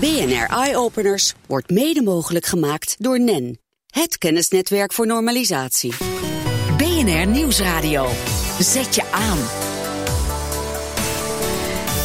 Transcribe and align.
BNR 0.00 0.46
Eye 0.56 0.76
Openers 0.76 1.34
wordt 1.46 1.70
mede 1.70 2.02
mogelijk 2.02 2.46
gemaakt 2.46 2.96
door 2.98 3.20
NEN, 3.20 3.58
het 3.86 4.18
kennisnetwerk 4.18 4.92
voor 4.92 5.06
normalisatie. 5.06 5.94
BNR 6.76 7.26
Nieuwsradio. 7.26 8.08
Zet 8.58 8.94
je 8.94 9.02
aan. 9.10 9.38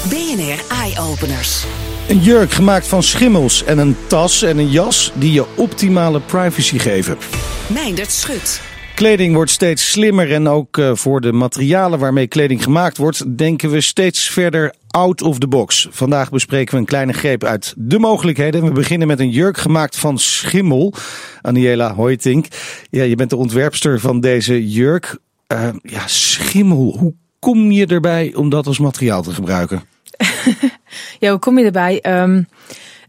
BNR 0.10 0.76
Eye 0.76 1.00
Openers. 1.00 1.64
Een 2.08 2.20
jurk 2.20 2.52
gemaakt 2.52 2.88
van 2.88 3.04
schimmels 3.04 3.64
en 3.64 3.78
een 3.78 3.96
tas 4.08 4.42
en 4.42 4.58
een 4.58 4.70
jas 4.70 5.12
die 5.16 5.32
je 5.32 5.46
optimale 5.56 6.20
privacy 6.20 6.80
geven. 6.80 7.18
Meindert 7.68 8.12
Schut. 8.12 8.73
Kleding 9.04 9.36
wordt 9.36 9.52
steeds 9.52 9.92
slimmer 9.92 10.32
en 10.32 10.48
ook 10.48 10.78
uh, 10.78 10.96
voor 10.96 11.22
de 11.22 11.32
materialen 11.32 12.00
waarmee 12.00 12.28
kleding 12.28 12.64
gemaakt 12.64 12.98
wordt, 12.98 13.38
denken 13.38 13.70
we 13.70 13.82
steeds 13.82 14.30
verder 14.30 14.74
out 14.88 15.22
of 15.22 15.40
the 15.40 15.48
box. 15.48 15.88
Vandaag 15.92 16.30
bespreken 16.30 16.74
we 16.74 16.80
een 16.80 16.86
kleine 16.86 17.14
greep 17.14 17.44
uit 17.44 17.74
de 17.78 18.00
mogelijkheden. 18.00 18.64
We 18.66 18.72
beginnen 18.72 19.08
met 19.08 19.20
een 19.20 19.30
jurk 19.30 19.58
gemaakt 19.58 19.98
van 19.98 20.18
schimmel. 20.18 20.94
Aniela 21.42 21.94
Hoytink, 21.94 22.46
ja, 22.90 23.04
je 23.04 23.16
bent 23.16 23.30
de 23.30 23.36
ontwerpster 23.36 24.00
van 24.00 24.20
deze 24.20 24.70
jurk. 24.70 25.18
Uh, 25.48 25.70
ja, 25.82 26.08
schimmel, 26.08 26.96
hoe 27.00 27.14
kom 27.40 27.72
je 27.72 27.86
erbij 27.86 28.34
om 28.36 28.50
dat 28.50 28.68
als 28.68 28.80
materiaal 28.80 29.22
te 29.22 29.34
gebruiken? 29.34 29.84
ja, 31.20 31.30
hoe 31.30 31.40
kom 31.40 31.60
je 31.60 31.66
erbij? 31.66 32.04
Um, 32.22 32.48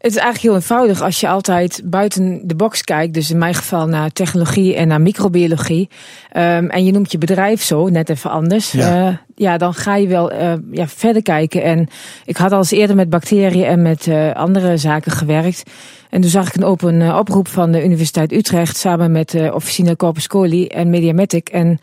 het 0.04 0.12
is 0.12 0.18
eigenlijk 0.18 0.40
heel 0.40 0.54
eenvoudig 0.54 1.02
als 1.02 1.20
je 1.20 1.28
altijd 1.28 1.80
buiten 1.84 2.40
de 2.44 2.54
box 2.54 2.82
kijkt. 2.82 3.14
Dus 3.14 3.30
in 3.30 3.38
mijn 3.38 3.54
geval 3.54 3.86
naar 3.86 4.10
technologie 4.10 4.74
en 4.74 4.88
naar 4.88 5.00
microbiologie. 5.00 5.88
Um, 6.36 6.70
en 6.70 6.84
je 6.84 6.92
noemt 6.92 7.12
je 7.12 7.18
bedrijf 7.18 7.62
zo, 7.62 7.88
net 7.88 8.08
even 8.08 8.30
anders. 8.30 8.72
Ja, 8.72 9.08
uh, 9.08 9.16
ja 9.34 9.56
dan 9.56 9.74
ga 9.74 9.96
je 9.96 10.06
wel 10.06 10.32
uh, 10.32 10.52
ja, 10.70 10.88
verder 10.88 11.22
kijken. 11.22 11.62
En 11.62 11.88
ik 12.24 12.36
had 12.36 12.52
al 12.52 12.58
eens 12.58 12.70
eerder 12.70 12.96
met 12.96 13.10
bacteriën 13.10 13.64
en 13.64 13.82
met 13.82 14.06
uh, 14.06 14.32
andere 14.32 14.76
zaken 14.76 15.12
gewerkt. 15.12 15.62
En 16.10 16.20
toen 16.20 16.30
zag 16.30 16.48
ik 16.48 16.54
een 16.54 16.64
open 16.64 17.18
oproep 17.18 17.48
van 17.48 17.72
de 17.72 17.84
Universiteit 17.84 18.32
Utrecht 18.32 18.76
samen 18.76 19.12
met 19.12 19.50
Officina 19.52 19.96
Corpus 19.96 20.26
Coli 20.26 20.66
en 20.66 20.90
Mediamatic. 20.90 21.48
En 21.48 21.78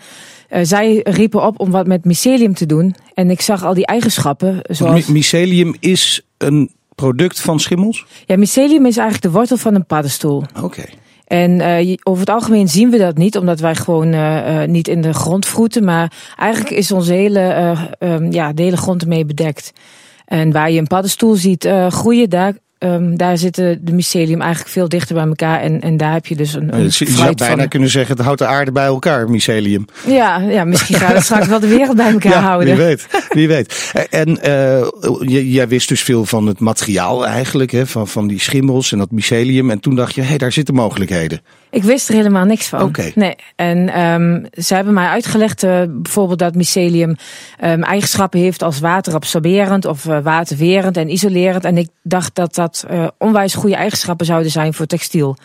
uh, 0.50 0.60
zij 0.64 1.00
riepen 1.04 1.44
op 1.44 1.60
om 1.60 1.72
wat 1.72 1.88
met 1.88 2.06
mycelium 2.06 2.54
te 2.54 2.66
doen. 2.66 2.96
En 3.14 3.30
ik 3.30 3.42
zag 3.42 3.64
al 3.64 3.74
die 3.74 3.86
eigenschappen. 3.86 4.60
Zoals... 4.64 5.08
mycelium 5.08 5.76
is 5.80 6.22
een 6.38 6.72
product 7.02 7.40
van 7.40 7.60
schimmels? 7.60 8.06
Ja, 8.26 8.38
mycelium 8.38 8.86
is 8.86 8.98
eigenlijk 8.98 9.34
de 9.34 9.40
wortel 9.40 9.58
van 9.58 9.76
een 9.76 9.86
paddenstoel. 9.86 10.44
Oké. 10.62 10.84
En 11.28 11.52
uh, 11.52 11.96
over 12.04 12.20
het 12.20 12.30
algemeen 12.30 12.68
zien 12.68 12.90
we 12.90 12.98
dat 12.98 13.18
niet, 13.18 13.38
omdat 13.38 13.60
wij 13.60 13.76
gewoon 13.76 14.14
uh, 14.14 14.64
niet 14.64 14.88
in 14.88 15.02
de 15.02 15.14
grond 15.14 15.46
vroeten. 15.46 15.84
Maar 15.84 16.12
eigenlijk 16.38 16.76
is 16.76 16.92
onze 16.92 17.14
hele, 17.14 17.76
um, 18.00 18.32
ja, 18.32 18.54
de 18.54 18.64
hele 18.64 18.78
grond 18.78 19.02
ermee 19.02 19.26
bedekt. 19.26 19.74
En 20.26 20.52
waar 20.52 20.72
je 20.72 20.80
een 20.80 20.88
paddenstoel 20.88 21.36
ziet 21.36 21.70
groeien, 21.90 22.30
daar 22.30 22.54
Um, 22.84 23.18
daar 23.18 23.38
zitten 23.38 23.86
de 23.86 23.92
mycelium 23.92 24.42
eigenlijk 24.42 24.72
veel 24.72 24.90
dichter 24.90 25.16
bij 25.16 25.26
elkaar. 25.26 25.60
En, 25.60 25.82
en 25.82 25.98
daar 25.98 26.14
heb 26.14 26.26
je 26.26 26.36
dus 26.36 26.54
een. 26.54 26.76
een 26.76 26.84
je 26.84 27.12
zou 27.12 27.36
bijna 27.36 27.66
kunnen 27.66 27.90
zeggen: 27.90 28.16
het 28.16 28.26
houdt 28.26 28.40
de 28.40 28.46
aarde 28.46 28.72
bij 28.72 28.86
elkaar, 28.86 29.30
mycelium. 29.30 29.86
Ja, 30.08 30.38
ja 30.38 30.64
misschien 30.64 30.96
gaat 30.96 31.14
het 31.14 31.24
straks 31.24 31.48
wel 31.48 31.60
de 31.60 31.68
wereld 31.68 31.96
bij 31.96 32.12
elkaar 32.12 32.32
ja, 32.42 32.42
houden. 32.42 32.76
Wie 32.76 32.86
weet. 32.86 33.08
Wie 33.30 33.48
weet. 33.48 33.92
En 34.10 34.40
uh, 34.48 35.50
jij 35.52 35.68
wist 35.68 35.88
dus 35.88 36.02
veel 36.02 36.26
van 36.26 36.48
het 36.48 36.60
materiaal 36.60 37.28
eigenlijk, 37.28 37.72
hè, 37.72 37.88
van, 37.88 38.08
van 38.08 38.28
die 38.28 38.40
schimmels 38.40 38.92
en 38.92 38.98
dat 38.98 39.12
mycelium. 39.12 39.70
En 39.70 39.80
toen 39.80 39.96
dacht 39.96 40.16
je: 40.16 40.22
hé, 40.22 40.28
hey, 40.28 40.38
daar 40.38 40.52
zitten 40.52 40.74
mogelijkheden. 40.74 41.42
Ik 41.72 41.84
wist 41.84 42.10
er 42.10 42.16
helemaal 42.16 42.46
niks 42.46 42.68
van. 42.68 42.82
Okay. 42.82 43.12
Nee. 43.16 43.36
En 43.56 44.02
um, 44.02 44.48
ze 44.52 44.76
hebben 44.76 44.94
mij 44.94 45.08
uitgelegd 45.08 45.64
uh, 45.64 45.82
bijvoorbeeld 45.88 46.40
dat 46.40 46.56
mycelium 46.56 47.16
um, 47.64 47.84
eigenschappen 47.84 48.40
heeft 48.40 48.64
als 48.64 48.80
waterabsorberend 48.80 49.86
of 49.86 50.06
uh, 50.06 50.20
waterwerend 50.20 50.98
en 50.98 51.12
isolerend. 51.12 51.66
En 51.66 51.78
ik 51.78 51.90
dacht 52.04 52.36
dat 52.36 52.56
dat 52.56 52.86
uh, 52.92 53.08
onwijs 53.18 53.54
goede 53.54 53.76
eigenschappen 53.76 54.26
zouden 54.26 54.52
zijn 54.52 54.74
voor 54.74 54.86
textiel. 54.86 55.38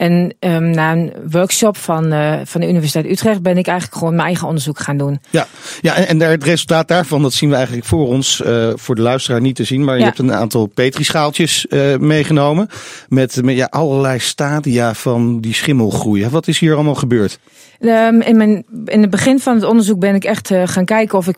En 0.00 0.34
um, 0.40 0.70
na 0.70 0.92
een 0.92 1.12
workshop 1.30 1.76
van, 1.76 2.12
uh, 2.12 2.40
van 2.44 2.60
de 2.60 2.68
Universiteit 2.68 3.06
Utrecht 3.06 3.42
ben 3.42 3.56
ik 3.56 3.66
eigenlijk 3.66 3.98
gewoon 3.98 4.14
mijn 4.14 4.26
eigen 4.26 4.46
onderzoek 4.46 4.78
gaan 4.78 4.96
doen. 4.96 5.20
Ja, 5.30 5.46
ja 5.80 5.94
en, 5.94 6.06
en 6.06 6.30
het 6.30 6.44
resultaat 6.44 6.88
daarvan, 6.88 7.22
dat 7.22 7.32
zien 7.32 7.48
we 7.48 7.54
eigenlijk 7.54 7.86
voor 7.86 8.06
ons, 8.06 8.42
uh, 8.46 8.70
voor 8.74 8.94
de 8.94 9.02
luisteraar 9.02 9.40
niet 9.40 9.56
te 9.56 9.64
zien. 9.64 9.84
Maar 9.84 9.98
je 9.98 10.04
hebt 10.04 10.18
een 10.18 10.32
aantal 10.32 10.66
petrischaaltjes 10.66 11.66
uh, 11.68 11.96
meegenomen 11.96 12.68
met, 13.08 13.42
met 13.44 13.56
ja, 13.56 13.66
allerlei 13.70 14.18
stadia 14.18 14.94
van 14.94 15.40
die 15.40 15.54
schimmelgroei. 15.54 16.28
Wat 16.28 16.48
is 16.48 16.58
hier 16.58 16.74
allemaal 16.74 16.94
gebeurd? 16.94 17.38
Um, 17.80 18.20
in, 18.20 18.36
mijn, 18.36 18.64
in 18.84 19.00
het 19.00 19.10
begin 19.10 19.38
van 19.38 19.54
het 19.54 19.64
onderzoek 19.64 19.98
ben 19.98 20.14
ik 20.14 20.24
echt 20.24 20.50
gaan 20.64 20.84
kijken 20.84 21.18
of 21.18 21.28
ik 21.28 21.36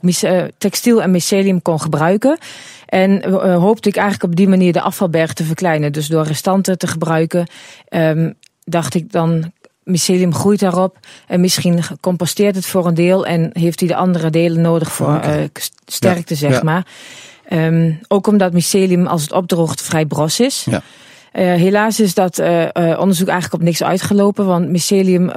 textiel 0.58 1.02
en 1.02 1.10
mycelium 1.10 1.62
kon 1.62 1.80
gebruiken. 1.80 2.38
En 2.86 3.30
hoopte 3.40 3.88
ik 3.88 3.96
eigenlijk 3.96 4.32
op 4.32 4.36
die 4.36 4.48
manier 4.48 4.72
de 4.72 4.80
afvalberg 4.80 5.32
te 5.32 5.44
verkleinen. 5.44 5.92
Dus 5.92 6.06
door 6.06 6.24
restanten 6.24 6.78
te 6.78 6.86
gebruiken, 6.86 7.46
um, 7.88 8.34
dacht 8.64 8.94
ik 8.94 9.12
dan, 9.12 9.52
mycelium 9.84 10.34
groeit 10.34 10.60
daarop. 10.60 10.96
En 11.26 11.40
misschien 11.40 11.82
composteert 12.00 12.54
het 12.54 12.66
voor 12.66 12.86
een 12.86 12.94
deel 12.94 13.26
en 13.26 13.50
heeft 13.52 13.80
hij 13.80 13.88
de 13.88 13.96
andere 13.96 14.30
delen 14.30 14.60
nodig 14.60 14.92
voor 14.92 15.14
okay. 15.14 15.50
sterkte, 15.86 16.34
ja, 16.34 16.40
zeg 16.40 16.52
ja. 16.52 16.62
maar. 16.62 16.86
Um, 17.50 18.00
ook 18.08 18.26
omdat 18.26 18.52
mycelium 18.52 19.06
als 19.06 19.22
het 19.22 19.32
opdroogt 19.32 19.82
vrij 19.82 20.06
bros 20.06 20.40
is. 20.40 20.66
Ja. 20.70 20.82
Uh, 21.32 21.54
helaas 21.54 22.00
is 22.00 22.14
dat 22.14 22.38
uh, 22.38 22.62
uh, 22.62 22.98
onderzoek 22.98 23.28
eigenlijk 23.28 23.54
op 23.62 23.68
niks 23.68 23.82
uitgelopen. 23.82 24.46
Want 24.46 24.68
mycelium 24.68 25.30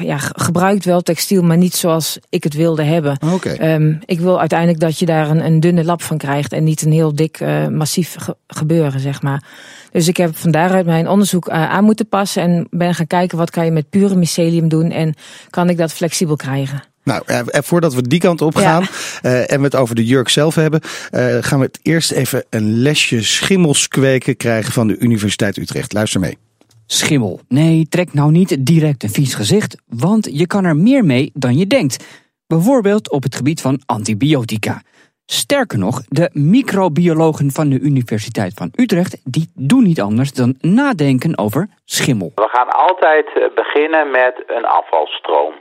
ja, 0.00 0.18
gebruikt 0.18 0.84
wel 0.84 1.00
textiel, 1.00 1.42
maar 1.42 1.56
niet 1.56 1.74
zoals 1.74 2.18
ik 2.28 2.44
het 2.44 2.54
wilde 2.54 2.82
hebben. 2.82 3.16
Okay. 3.32 3.74
Um, 3.74 3.98
ik 4.04 4.20
wil 4.20 4.40
uiteindelijk 4.40 4.80
dat 4.80 4.98
je 4.98 5.06
daar 5.06 5.30
een, 5.30 5.44
een, 5.44 5.60
dunne 5.60 5.84
lap 5.84 6.02
van 6.02 6.18
krijgt. 6.18 6.52
En 6.52 6.64
niet 6.64 6.82
een 6.82 6.92
heel 6.92 7.14
dik, 7.14 7.40
massief 7.70 8.16
ge 8.18 8.36
gebeuren, 8.46 9.00
zeg 9.00 9.22
maar. 9.22 9.42
Dus 9.90 10.08
ik 10.08 10.16
heb 10.16 10.36
van 10.36 10.50
daaruit 10.50 10.86
mijn 10.86 11.08
onderzoek 11.08 11.48
aan 11.48 11.84
moeten 11.84 12.08
passen. 12.08 12.42
En 12.42 12.66
ben 12.70 12.94
gaan 12.94 13.06
kijken 13.06 13.38
wat 13.38 13.50
kan 13.50 13.64
je 13.64 13.70
met 13.70 13.90
pure 13.90 14.16
mycelium 14.16 14.68
doen. 14.68 14.90
En 14.90 15.14
kan 15.50 15.68
ik 15.68 15.76
dat 15.76 15.92
flexibel 15.92 16.36
krijgen. 16.36 16.91
Nou, 17.04 17.22
eh, 17.26 17.40
voordat 17.46 17.94
we 17.94 18.08
die 18.08 18.20
kant 18.20 18.40
op 18.40 18.54
gaan 18.54 18.82
ja. 18.82 19.30
uh, 19.30 19.52
en 19.52 19.58
we 19.58 19.64
het 19.64 19.76
over 19.76 19.94
de 19.94 20.04
jurk 20.04 20.28
zelf 20.28 20.54
hebben, 20.54 20.80
uh, 20.82 21.36
gaan 21.40 21.58
we 21.58 21.64
het 21.64 21.80
eerst 21.82 22.12
even 22.12 22.44
een 22.50 22.82
lesje 22.82 23.22
schimmels 23.24 23.88
kweken 23.88 24.36
krijgen 24.36 24.72
van 24.72 24.86
de 24.86 24.98
Universiteit 24.98 25.56
Utrecht. 25.56 25.92
Luister 25.92 26.20
mee. 26.20 26.38
Schimmel. 26.86 27.40
Nee, 27.48 27.86
trek 27.88 28.14
nou 28.14 28.30
niet 28.30 28.66
direct 28.66 29.02
een 29.02 29.10
vies 29.10 29.34
gezicht, 29.34 29.82
want 29.86 30.28
je 30.32 30.46
kan 30.46 30.64
er 30.64 30.76
meer 30.76 31.04
mee 31.04 31.30
dan 31.34 31.58
je 31.58 31.66
denkt. 31.66 32.04
Bijvoorbeeld 32.46 33.10
op 33.10 33.22
het 33.22 33.36
gebied 33.36 33.60
van 33.60 33.80
antibiotica. 33.86 34.82
Sterker 35.26 35.78
nog, 35.78 36.02
de 36.08 36.30
microbiologen 36.32 37.50
van 37.50 37.68
de 37.68 37.78
Universiteit 37.78 38.54
van 38.54 38.70
Utrecht 38.74 39.20
die 39.24 39.50
doen 39.54 39.82
niet 39.82 40.00
anders 40.00 40.32
dan 40.32 40.56
nadenken 40.60 41.38
over 41.38 41.68
schimmel. 41.84 42.32
We 42.34 42.48
gaan 42.52 42.68
altijd 42.68 43.54
beginnen 43.54 44.10
met 44.10 44.42
een 44.46 44.64
afvalstroom 44.64 45.54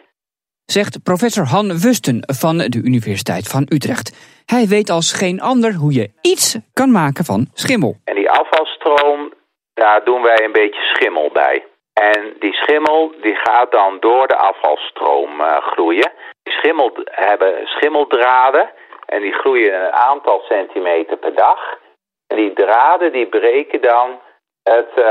zegt 0.66 1.03
professor 1.03 1.45
Han 1.45 1.67
Wusten 1.67 2.23
van 2.41 2.57
de 2.57 2.81
Universiteit 2.83 3.47
van 3.47 3.66
Utrecht. 3.69 4.07
Hij 4.45 4.67
weet 4.67 4.89
als 4.89 5.13
geen 5.13 5.41
ander 5.41 5.73
hoe 5.73 5.94
je 5.94 6.11
iets 6.22 6.57
kan 6.73 6.91
maken 6.91 7.25
van 7.25 7.47
schimmel. 7.53 7.95
En 8.03 8.16
die 8.16 8.29
afvalstroom, 8.29 9.33
daar 9.73 10.03
doen 10.03 10.22
wij 10.22 10.44
een 10.44 10.51
beetje 10.51 10.81
schimmel 10.81 11.29
bij. 11.33 11.66
En 11.94 12.33
die 12.39 12.53
schimmel 12.53 13.13
die 13.22 13.35
gaat 13.35 13.72
dan 13.72 13.97
door 13.99 14.27
de 14.27 14.35
afvalstroom 14.35 15.41
uh, 15.41 15.57
groeien. 15.57 16.11
Die 16.44 16.53
schimmel 16.53 16.91
hebben 17.05 17.53
schimmeldraden 17.66 18.69
en 19.05 19.22
die 19.22 19.33
groeien 19.33 19.73
een 19.73 19.91
aantal 19.91 20.39
centimeter 20.49 21.17
per 21.17 21.35
dag. 21.35 21.59
En 22.28 22.38
die 22.38 22.53
draden 22.53 23.11
die 23.11 23.28
breken 23.28 23.81
dan 23.81 24.19
het 24.63 24.91
uh, 24.95 25.05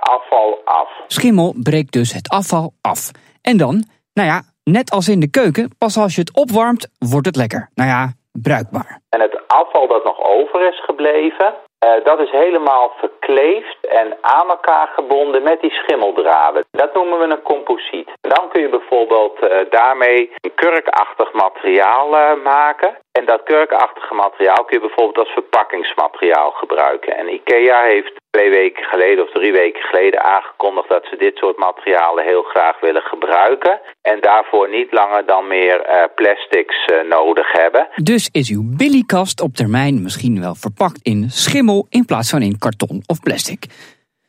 afval 0.00 0.60
af. 0.64 0.88
Schimmel 1.06 1.54
breekt 1.62 1.92
dus 1.92 2.12
het 2.12 2.28
afval 2.28 2.72
af. 2.80 3.10
En 3.42 3.56
dan, 3.56 3.84
nou 4.14 4.28
ja, 4.28 4.42
Net 4.64 4.90
als 4.90 5.08
in 5.08 5.20
de 5.20 5.30
keuken, 5.30 5.70
pas 5.78 5.96
als 5.96 6.14
je 6.14 6.20
het 6.20 6.36
opwarmt, 6.36 6.88
wordt 6.98 7.26
het 7.26 7.36
lekker. 7.36 7.70
Nou 7.74 7.88
ja, 7.88 8.12
bruikbaar. 8.32 9.00
En 9.08 9.20
het 9.20 9.36
afval 9.46 9.88
dat 9.88 10.04
nog 10.04 10.18
over 10.24 10.68
is 10.68 10.84
gebleven, 10.84 11.54
uh, 11.84 12.04
dat 12.04 12.20
is 12.20 12.30
helemaal 12.30 12.92
verkleefd 12.96 13.86
en 13.86 14.16
aan 14.20 14.48
elkaar 14.48 14.88
gebonden 14.94 15.42
met 15.42 15.60
die 15.60 15.70
schimmeldraden. 15.70 16.64
Dat 16.70 16.94
noemen 16.94 17.18
we 17.18 17.24
een 17.24 17.42
composiet. 17.42 18.10
Dan 18.20 18.48
kun 18.48 18.62
je 18.62 18.68
bijvoorbeeld 18.68 19.38
uh, 19.42 19.56
daarmee 19.70 20.32
een 20.40 20.54
kurkachtig 20.54 21.32
materiaal 21.32 22.14
uh, 22.14 22.42
maken. 22.44 22.96
En 23.12 23.24
dat 23.26 23.42
kurkachtige 23.42 24.14
materiaal 24.14 24.64
kun 24.64 24.76
je 24.80 24.86
bijvoorbeeld 24.86 25.18
als 25.18 25.32
verpakkingsmateriaal 25.32 26.50
gebruiken. 26.50 27.16
En 27.16 27.34
IKEA 27.34 27.82
heeft 27.82 28.20
twee 28.32 28.50
weken 28.50 28.84
geleden 28.84 29.24
of 29.24 29.30
drie 29.30 29.52
weken 29.52 29.82
geleden 29.82 30.22
aangekondigd 30.22 30.88
dat 30.88 31.04
ze 31.10 31.16
dit 31.16 31.36
soort 31.36 31.58
materialen 31.58 32.24
heel 32.24 32.42
graag 32.42 32.80
willen 32.80 33.02
gebruiken. 33.02 33.80
En 34.02 34.20
daarvoor 34.20 34.70
niet 34.70 34.92
langer 34.92 35.26
dan 35.26 35.46
meer 35.46 35.78
uh, 35.80 36.04
plastics 36.14 36.78
uh, 36.86 37.10
nodig 37.16 37.52
hebben. 37.52 37.88
Dus 37.94 38.28
is 38.32 38.50
uw 38.50 38.64
billykast 38.76 39.40
op 39.40 39.54
termijn 39.54 40.02
misschien 40.02 40.40
wel 40.40 40.54
verpakt 40.54 41.00
in 41.02 41.30
schimmel 41.30 41.86
in 41.88 42.04
plaats 42.04 42.30
van 42.30 42.42
in 42.42 42.58
karton 42.58 43.02
of 43.06 43.20
plastic. 43.20 43.66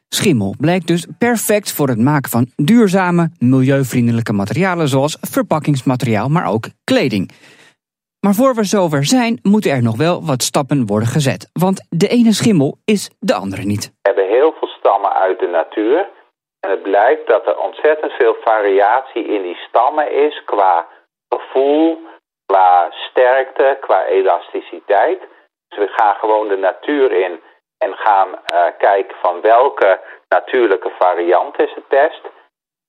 Schimmel 0.10 0.56
blijkt 0.60 0.88
dus 0.88 1.08
perfect 1.18 1.72
voor 1.72 1.88
het 1.88 2.00
maken 2.00 2.32
van 2.32 2.48
duurzame, 2.56 3.30
milieuvriendelijke 3.40 4.34
materialen 4.34 4.88
zoals 4.88 5.18
verpakkingsmateriaal, 5.22 6.30
maar 6.30 6.48
ook 6.48 6.66
kleding. 6.84 7.32
Maar 8.24 8.34
voor 8.34 8.54
we 8.56 8.64
zover 8.64 9.06
zijn, 9.06 9.40
moeten 9.42 9.72
er 9.72 9.84
nog 9.84 9.98
wel 9.98 10.26
wat 10.26 10.42
stappen 10.42 10.86
worden 10.86 11.08
gezet. 11.08 11.50
Want 11.66 11.78
de 11.90 12.08
ene 12.08 12.34
schimmel 12.34 12.78
is 12.86 13.04
de 13.20 13.34
andere 13.34 13.64
niet. 13.64 13.86
We 14.02 14.10
hebben 14.10 14.24
stammen 14.84 15.14
uit 15.14 15.40
de 15.40 15.48
natuur. 15.48 16.10
En 16.60 16.70
het 16.70 16.84
blijkt 16.84 17.28
dat 17.28 17.48
er 17.48 17.58
ontzettend 17.58 18.12
veel 18.12 18.36
variatie 18.44 19.26
in 19.26 19.42
die 19.42 19.56
stammen 19.68 20.12
is 20.12 20.44
qua 20.46 20.88
gevoel, 21.30 22.00
qua 22.46 22.92
sterkte, 22.92 23.78
qua 23.82 24.06
elasticiteit. 24.06 25.20
Dus 25.68 25.80
we 25.80 25.88
gaan 25.88 26.16
gewoon 26.16 26.48
de 26.48 26.58
natuur 26.58 27.12
in 27.12 27.42
en 27.78 27.94
gaan 27.94 28.30
uh, 28.30 28.66
kijken 28.78 29.16
van 29.22 29.42
welke 29.42 30.00
natuurlijke 30.30 30.92
variant 31.00 31.60
is 31.60 31.74
het 31.76 31.88
best. 31.88 32.22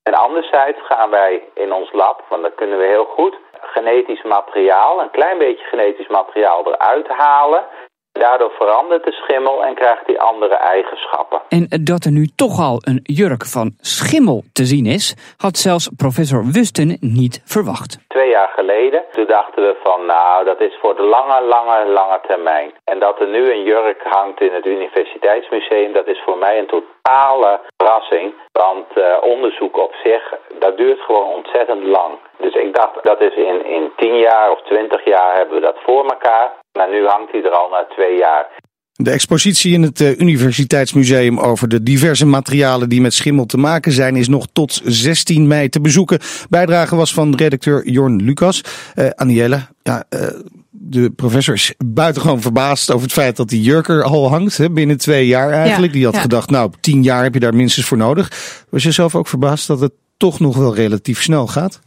En 0.03 0.15
anderzijds 0.15 0.79
gaan 0.83 1.11
wij 1.11 1.43
in 1.55 1.73
ons 1.73 1.93
lab, 1.93 2.25
want 2.29 2.43
dat 2.43 2.55
kunnen 2.55 2.79
we 2.79 2.85
heel 2.85 3.05
goed, 3.05 3.35
genetisch 3.77 4.23
materiaal, 4.23 5.01
een 5.01 5.11
klein 5.11 5.39
beetje 5.39 5.65
genetisch 5.65 6.09
materiaal 6.09 6.67
eruit 6.67 7.09
halen. 7.09 7.65
Daardoor 8.13 8.51
verandert 8.51 9.05
de 9.05 9.13
schimmel 9.13 9.65
en 9.65 9.75
krijgt 9.75 10.07
hij 10.07 10.19
andere 10.19 10.55
eigenschappen. 10.55 11.41
En 11.49 11.67
dat 11.85 12.05
er 12.05 12.11
nu 12.11 12.27
toch 12.37 12.61
al 12.61 12.77
een 12.81 13.01
jurk 13.03 13.45
van 13.47 13.75
schimmel 13.81 14.43
te 14.53 14.65
zien 14.65 14.87
is, 14.87 15.35
had 15.37 15.57
zelfs 15.57 15.91
professor 15.97 16.45
Wusten 16.53 16.97
niet 17.01 17.43
verwacht. 17.45 17.99
Twee 18.09 18.31
jaar 18.31 18.53
geleden, 18.75 19.05
toen 19.11 19.27
dachten 19.27 19.63
we 19.63 19.77
van 19.83 20.07
nou, 20.07 20.45
dat 20.45 20.61
is 20.61 20.77
voor 20.81 20.97
de 20.97 21.03
lange, 21.03 21.41
lange, 21.41 21.87
lange 21.87 22.21
termijn. 22.27 22.75
En 22.85 22.99
dat 22.99 23.21
er 23.21 23.27
nu 23.27 23.51
een 23.51 23.63
jurk 23.63 24.03
hangt 24.03 24.41
in 24.41 24.53
het 24.53 24.67
Universiteitsmuseum, 24.67 25.93
dat 25.93 26.07
is 26.07 26.23
voor 26.25 26.39
mij 26.39 26.59
een 26.59 26.67
totale 26.67 27.61
verrassing. 27.77 28.35
Want 28.53 28.87
uh, 28.95 29.17
onderzoek 29.21 29.77
op 29.77 29.95
zich, 30.05 30.35
dat 30.59 30.77
duurt 30.77 31.01
gewoon 31.01 31.29
ontzettend 31.35 31.83
lang. 31.83 32.13
Dus 32.39 32.55
ik 32.55 32.75
dacht, 32.75 33.03
dat 33.03 33.21
is 33.21 33.35
in, 33.35 33.65
in 33.65 33.93
tien 33.97 34.19
jaar 34.19 34.51
of 34.51 34.63
twintig 34.63 35.05
jaar 35.05 35.37
hebben 35.37 35.55
we 35.55 35.61
dat 35.61 35.77
voor 35.87 36.05
elkaar. 36.05 36.53
Maar 36.73 36.89
nu 36.89 37.07
hangt 37.07 37.33
hij 37.33 37.45
er 37.45 37.51
al 37.51 37.69
na 37.69 37.85
twee 37.85 38.17
jaar. 38.17 38.49
De 38.97 39.11
expositie 39.11 39.73
in 39.73 39.83
het 39.83 40.01
uh, 40.01 40.19
Universiteitsmuseum 40.19 41.39
over 41.39 41.69
de 41.69 41.83
diverse 41.83 42.27
materialen 42.27 42.89
die 42.89 43.01
met 43.01 43.15
schimmel 43.15 43.47
te 43.47 43.57
maken 43.57 43.93
zijn, 43.93 44.17
is 44.17 44.29
nog 44.29 44.47
tot 44.53 44.81
16 44.85 45.47
mei 45.47 45.69
te 45.69 45.81
bezoeken. 45.81 46.19
Bijdrage 46.49 46.97
was 46.97 47.15
van 47.15 47.35
redacteur 47.35 47.89
Jorn 47.89 48.23
Lucas. 48.23 48.61
Uh, 48.95 49.09
Anielle, 49.09 49.67
ja, 49.83 50.05
uh, 50.11 50.27
de 50.71 51.11
professor 51.11 51.55
is 51.55 51.75
buitengewoon 51.85 52.41
verbaasd 52.41 52.91
over 52.91 53.03
het 53.03 53.13
feit 53.13 53.37
dat 53.37 53.49
die 53.49 53.63
jurker 53.63 54.03
al 54.03 54.29
hangt. 54.29 54.57
Hè, 54.57 54.71
binnen 54.71 54.97
twee 54.97 55.27
jaar 55.27 55.51
eigenlijk. 55.51 55.93
Ja, 55.93 55.99
die 55.99 56.05
had 56.05 56.15
ja. 56.15 56.21
gedacht, 56.21 56.51
nou, 56.51 56.71
tien 56.81 57.03
jaar 57.03 57.23
heb 57.23 57.35
je 57.35 57.41
daar 57.41 57.55
minstens 57.55 57.87
voor 57.87 57.97
nodig. 57.97 58.33
Was 58.69 58.83
je 58.83 58.91
zelf 58.91 59.15
ook 59.15 59.29
verbaasd 59.29 59.67
dat 59.67 59.81
het 59.81 59.93
toch 60.17 60.41
nog 60.41 60.57
wel 60.57 60.75
relatief 60.75 61.23
snel 61.23 61.47
gaat? 61.47 61.81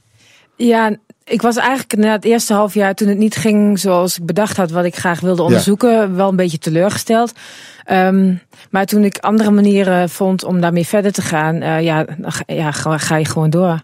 Ja, 0.55 0.97
ik 1.27 1.41
was 1.41 1.55
eigenlijk 1.55 1.95
na 1.95 2.11
het 2.11 2.25
eerste 2.25 2.53
half 2.53 2.73
jaar, 2.73 2.95
toen 2.95 3.07
het 3.07 3.17
niet 3.17 3.35
ging 3.35 3.79
zoals 3.79 4.17
ik 4.17 4.25
bedacht 4.25 4.57
had, 4.57 4.71
wat 4.71 4.85
ik 4.85 4.95
graag 4.95 5.19
wilde 5.19 5.43
onderzoeken, 5.43 5.91
ja. 5.91 6.11
wel 6.11 6.29
een 6.29 6.35
beetje 6.35 6.57
teleurgesteld. 6.57 7.33
Um, 7.91 8.41
maar 8.69 8.85
toen 8.85 9.03
ik 9.03 9.17
andere 9.17 9.51
manieren 9.51 10.09
vond 10.09 10.43
om 10.43 10.61
daarmee 10.61 10.87
verder 10.87 11.11
te 11.11 11.21
gaan, 11.21 11.55
uh, 11.55 11.81
ja, 11.81 12.05
ja, 12.45 12.71
ga 12.71 13.15
je 13.15 13.25
gewoon 13.25 13.49
door. 13.49 13.81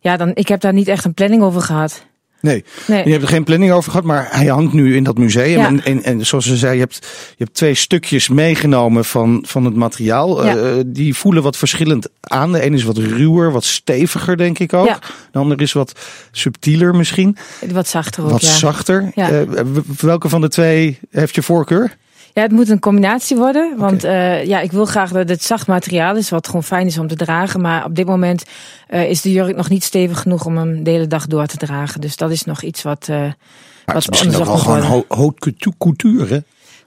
Ja, 0.00 0.16
dan, 0.16 0.30
ik 0.34 0.48
heb 0.48 0.60
daar 0.60 0.72
niet 0.72 0.88
echt 0.88 1.04
een 1.04 1.14
planning 1.14 1.42
over 1.42 1.60
gehad. 1.60 2.06
Nee. 2.46 2.64
nee, 2.86 3.04
je 3.04 3.10
hebt 3.10 3.22
er 3.22 3.28
geen 3.28 3.44
planning 3.44 3.72
over 3.72 3.90
gehad, 3.90 4.06
maar 4.06 4.28
hij 4.30 4.46
hangt 4.46 4.72
nu 4.72 4.96
in 4.96 5.04
dat 5.04 5.18
museum. 5.18 5.58
Ja. 5.58 5.66
En, 5.66 5.84
en, 5.84 6.02
en, 6.02 6.26
zoals 6.26 6.46
ze 6.46 6.56
zei, 6.56 6.74
je 6.74 6.80
hebt, 6.80 6.98
je 7.28 7.44
hebt 7.44 7.54
twee 7.54 7.74
stukjes 7.74 8.28
meegenomen 8.28 9.04
van, 9.04 9.44
van 9.46 9.64
het 9.64 9.74
materiaal. 9.74 10.44
Ja. 10.44 10.56
Uh, 10.56 10.72
die 10.86 11.14
voelen 11.14 11.42
wat 11.42 11.56
verschillend 11.56 12.08
aan. 12.20 12.52
De 12.52 12.60
ene 12.60 12.76
is 12.76 12.84
wat 12.84 12.98
ruwer, 12.98 13.52
wat 13.52 13.64
steviger, 13.64 14.36
denk 14.36 14.58
ik 14.58 14.72
ook. 14.72 14.86
Ja. 14.86 14.98
De 15.32 15.38
andere 15.38 15.62
is 15.62 15.72
wat 15.72 16.00
subtieler 16.30 16.94
misschien. 16.94 17.36
Wat 17.72 17.88
zachter 17.88 18.24
ook, 18.24 18.30
Wat 18.30 18.42
zachter. 18.42 19.12
Uh, 19.14 19.40
welke 20.00 20.28
van 20.28 20.40
de 20.40 20.48
twee 20.48 20.98
heeft 21.10 21.34
je 21.34 21.42
voorkeur? 21.42 21.96
Ja, 22.36 22.42
het 22.42 22.52
moet 22.52 22.68
een 22.68 22.78
combinatie 22.78 23.36
worden. 23.36 23.76
Want 23.76 24.04
okay. 24.04 24.40
uh, 24.40 24.46
ja, 24.46 24.60
ik 24.60 24.72
wil 24.72 24.84
graag 24.84 25.10
dat 25.10 25.28
het 25.28 25.42
zacht 25.42 25.66
materiaal 25.66 26.16
is, 26.16 26.30
wat 26.30 26.46
gewoon 26.46 26.62
fijn 26.62 26.86
is 26.86 26.98
om 26.98 27.06
te 27.06 27.16
dragen. 27.16 27.60
Maar 27.60 27.84
op 27.84 27.94
dit 27.94 28.06
moment 28.06 28.44
uh, 28.90 29.10
is 29.10 29.20
de 29.20 29.32
jurk 29.32 29.56
nog 29.56 29.68
niet 29.68 29.84
stevig 29.84 30.20
genoeg 30.20 30.44
om 30.44 30.56
hem 30.56 30.84
de 30.84 30.90
hele 30.90 31.06
dag 31.06 31.26
door 31.26 31.46
te 31.46 31.56
dragen. 31.56 32.00
Dus 32.00 32.16
dat 32.16 32.30
is 32.30 32.44
nog 32.44 32.62
iets 32.62 32.82
wat. 32.82 33.06
Uh, 33.10 33.16
maar 33.16 33.34
wat 33.84 33.94
het 33.94 34.02
is 34.02 34.08
misschien 34.08 34.36
ook 34.36 34.44
wel 34.44 34.58
gewoon 34.58 35.04
haute 35.08 35.54
couture, 35.78 36.26
hè? 36.34 36.38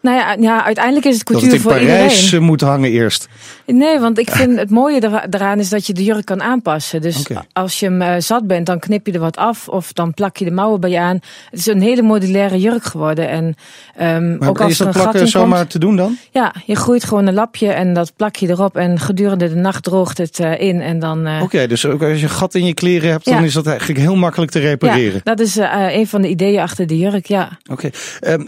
Nou 0.01 0.17
ja, 0.17 0.35
ja, 0.39 0.65
uiteindelijk 0.65 1.05
is 1.05 1.13
het 1.13 1.23
couture 1.23 1.51
dat 1.51 1.61
voor 1.61 1.71
het 1.71 1.81
in 1.81 1.87
Parijs 1.87 2.23
iedereen. 2.23 2.45
moet 2.45 2.61
hangen 2.61 2.91
eerst. 2.91 3.27
Nee, 3.65 3.99
want 3.99 4.19
ik 4.19 4.29
vind 4.29 4.59
het 4.59 4.69
mooie 4.69 5.23
eraan 5.29 5.59
is 5.59 5.69
dat 5.69 5.87
je 5.87 5.93
de 5.93 6.03
jurk 6.03 6.25
kan 6.25 6.41
aanpassen. 6.41 7.01
Dus 7.01 7.19
okay. 7.19 7.43
als 7.53 7.79
je 7.79 7.85
hem 7.85 8.01
uh, 8.01 8.13
zat 8.17 8.47
bent, 8.47 8.65
dan 8.65 8.79
knip 8.79 9.05
je 9.05 9.11
er 9.11 9.19
wat 9.19 9.37
af 9.37 9.67
of 9.67 9.93
dan 9.93 10.13
plak 10.13 10.37
je 10.37 10.45
de 10.45 10.51
mouwen 10.51 10.79
bij 10.79 10.89
je 10.89 10.99
aan. 10.99 11.19
Het 11.49 11.59
is 11.59 11.65
een 11.65 11.81
hele 11.81 12.01
modulaire 12.01 12.59
jurk 12.59 12.83
geworden. 12.83 13.29
En, 13.29 13.55
um, 14.01 14.37
maar 14.37 14.49
ook 14.49 14.61
als 14.61 14.71
is 14.71 14.77
dat 14.77 14.87
er 14.87 14.95
een 14.95 15.01
plakken 15.01 15.27
zomaar 15.27 15.57
komt, 15.57 15.69
te 15.69 15.79
doen 15.79 15.95
dan? 15.95 16.17
Ja, 16.31 16.53
je 16.65 16.75
groeit 16.75 17.03
gewoon 17.03 17.27
een 17.27 17.33
lapje 17.33 17.71
en 17.71 17.93
dat 17.93 18.13
plak 18.15 18.35
je 18.35 18.47
erop. 18.47 18.77
En 18.77 18.99
gedurende 18.99 19.49
de 19.49 19.55
nacht 19.55 19.83
droogt 19.83 20.17
het 20.17 20.39
uh, 20.39 20.61
in. 20.61 20.81
En 20.81 20.99
dan. 20.99 21.27
Uh, 21.27 21.35
Oké, 21.35 21.43
okay, 21.43 21.67
dus 21.67 21.85
ook 21.85 22.03
als 22.03 22.17
je 22.17 22.23
een 22.23 22.29
gat 22.29 22.55
in 22.55 22.65
je 22.65 22.73
kleren 22.73 23.09
hebt, 23.09 23.25
ja. 23.25 23.35
dan 23.35 23.43
is 23.43 23.53
dat 23.53 23.67
eigenlijk 23.67 23.99
heel 23.99 24.15
makkelijk 24.15 24.51
te 24.51 24.59
repareren. 24.59 25.21
Ja, 25.23 25.35
dat 25.35 25.39
is 25.39 25.55
een 25.71 26.07
van 26.07 26.21
de 26.21 26.27
ideeën 26.27 26.59
achter 26.59 26.87
de 26.87 26.97
jurk, 26.97 27.25
ja. 27.25 27.49
Oké, 27.71 27.89
okay. 28.21 28.33
um, 28.33 28.47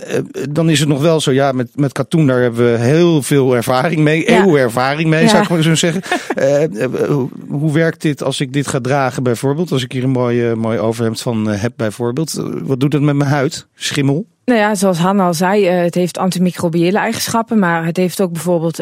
dan 0.49 0.69
is 0.69 0.79
het 0.79 0.89
nog 0.89 1.01
wel 1.01 1.19
zo, 1.19 1.31
ja, 1.41 1.51
met, 1.51 1.69
met 1.75 1.91
katoen 1.91 2.27
daar 2.27 2.41
hebben 2.41 2.71
we 2.71 2.77
heel 2.77 3.21
veel 3.21 3.55
ervaring 3.55 4.01
mee. 4.01 4.31
Ja. 4.31 4.41
Eeuwen 4.41 4.61
ervaring 4.61 5.09
mee, 5.09 5.21
ja. 5.21 5.27
zou 5.27 5.43
ik 5.43 5.49
maar 5.49 5.61
zo 5.61 5.75
zeggen. 5.75 6.01
uh, 6.37 6.63
uh, 6.63 7.23
hoe 7.49 7.71
werkt 7.71 8.01
dit 8.01 8.23
als 8.23 8.39
ik 8.39 8.53
dit 8.53 8.67
ga 8.67 8.79
dragen 8.79 9.23
bijvoorbeeld? 9.23 9.71
Als 9.71 9.83
ik 9.83 9.91
hier 9.91 10.03
een 10.03 10.09
mooi, 10.09 10.55
mooi 10.55 10.79
overhemd 10.79 11.21
van 11.21 11.47
heb 11.47 11.73
bijvoorbeeld. 11.75 12.33
wat 12.63 12.79
doet 12.79 12.93
het 12.93 13.01
met 13.01 13.15
mijn 13.15 13.29
huid? 13.29 13.67
Schimmel? 13.75 14.25
Nou 14.45 14.59
ja, 14.59 14.75
zoals 14.75 14.97
Hanna 14.97 15.25
al 15.25 15.33
zei, 15.33 15.65
het 15.65 15.95
heeft 15.95 16.17
antimicrobiële 16.17 16.97
eigenschappen. 16.97 17.59
Maar 17.59 17.85
het 17.85 17.97
heeft 17.97 18.21
ook 18.21 18.31
bijvoorbeeld 18.31 18.79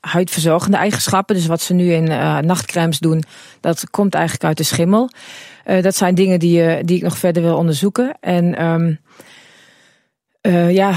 huidverzorgende 0.00 0.76
eigenschappen. 0.76 1.34
Dus 1.34 1.46
wat 1.46 1.60
ze 1.60 1.74
nu 1.74 1.92
in 1.92 2.04
nachtcremes 2.46 2.98
doen, 2.98 3.22
dat 3.60 3.90
komt 3.90 4.14
eigenlijk 4.14 4.44
uit 4.44 4.56
de 4.56 4.62
schimmel. 4.62 5.10
dat 5.64 5.96
zijn 5.96 6.14
dingen 6.14 6.38
die, 6.38 6.84
die 6.84 6.96
ik 6.96 7.02
nog 7.02 7.18
verder 7.18 7.42
wil 7.42 7.56
onderzoeken. 7.56 8.16
En 8.20 8.64
um, 8.64 8.98
ja... 10.70 10.94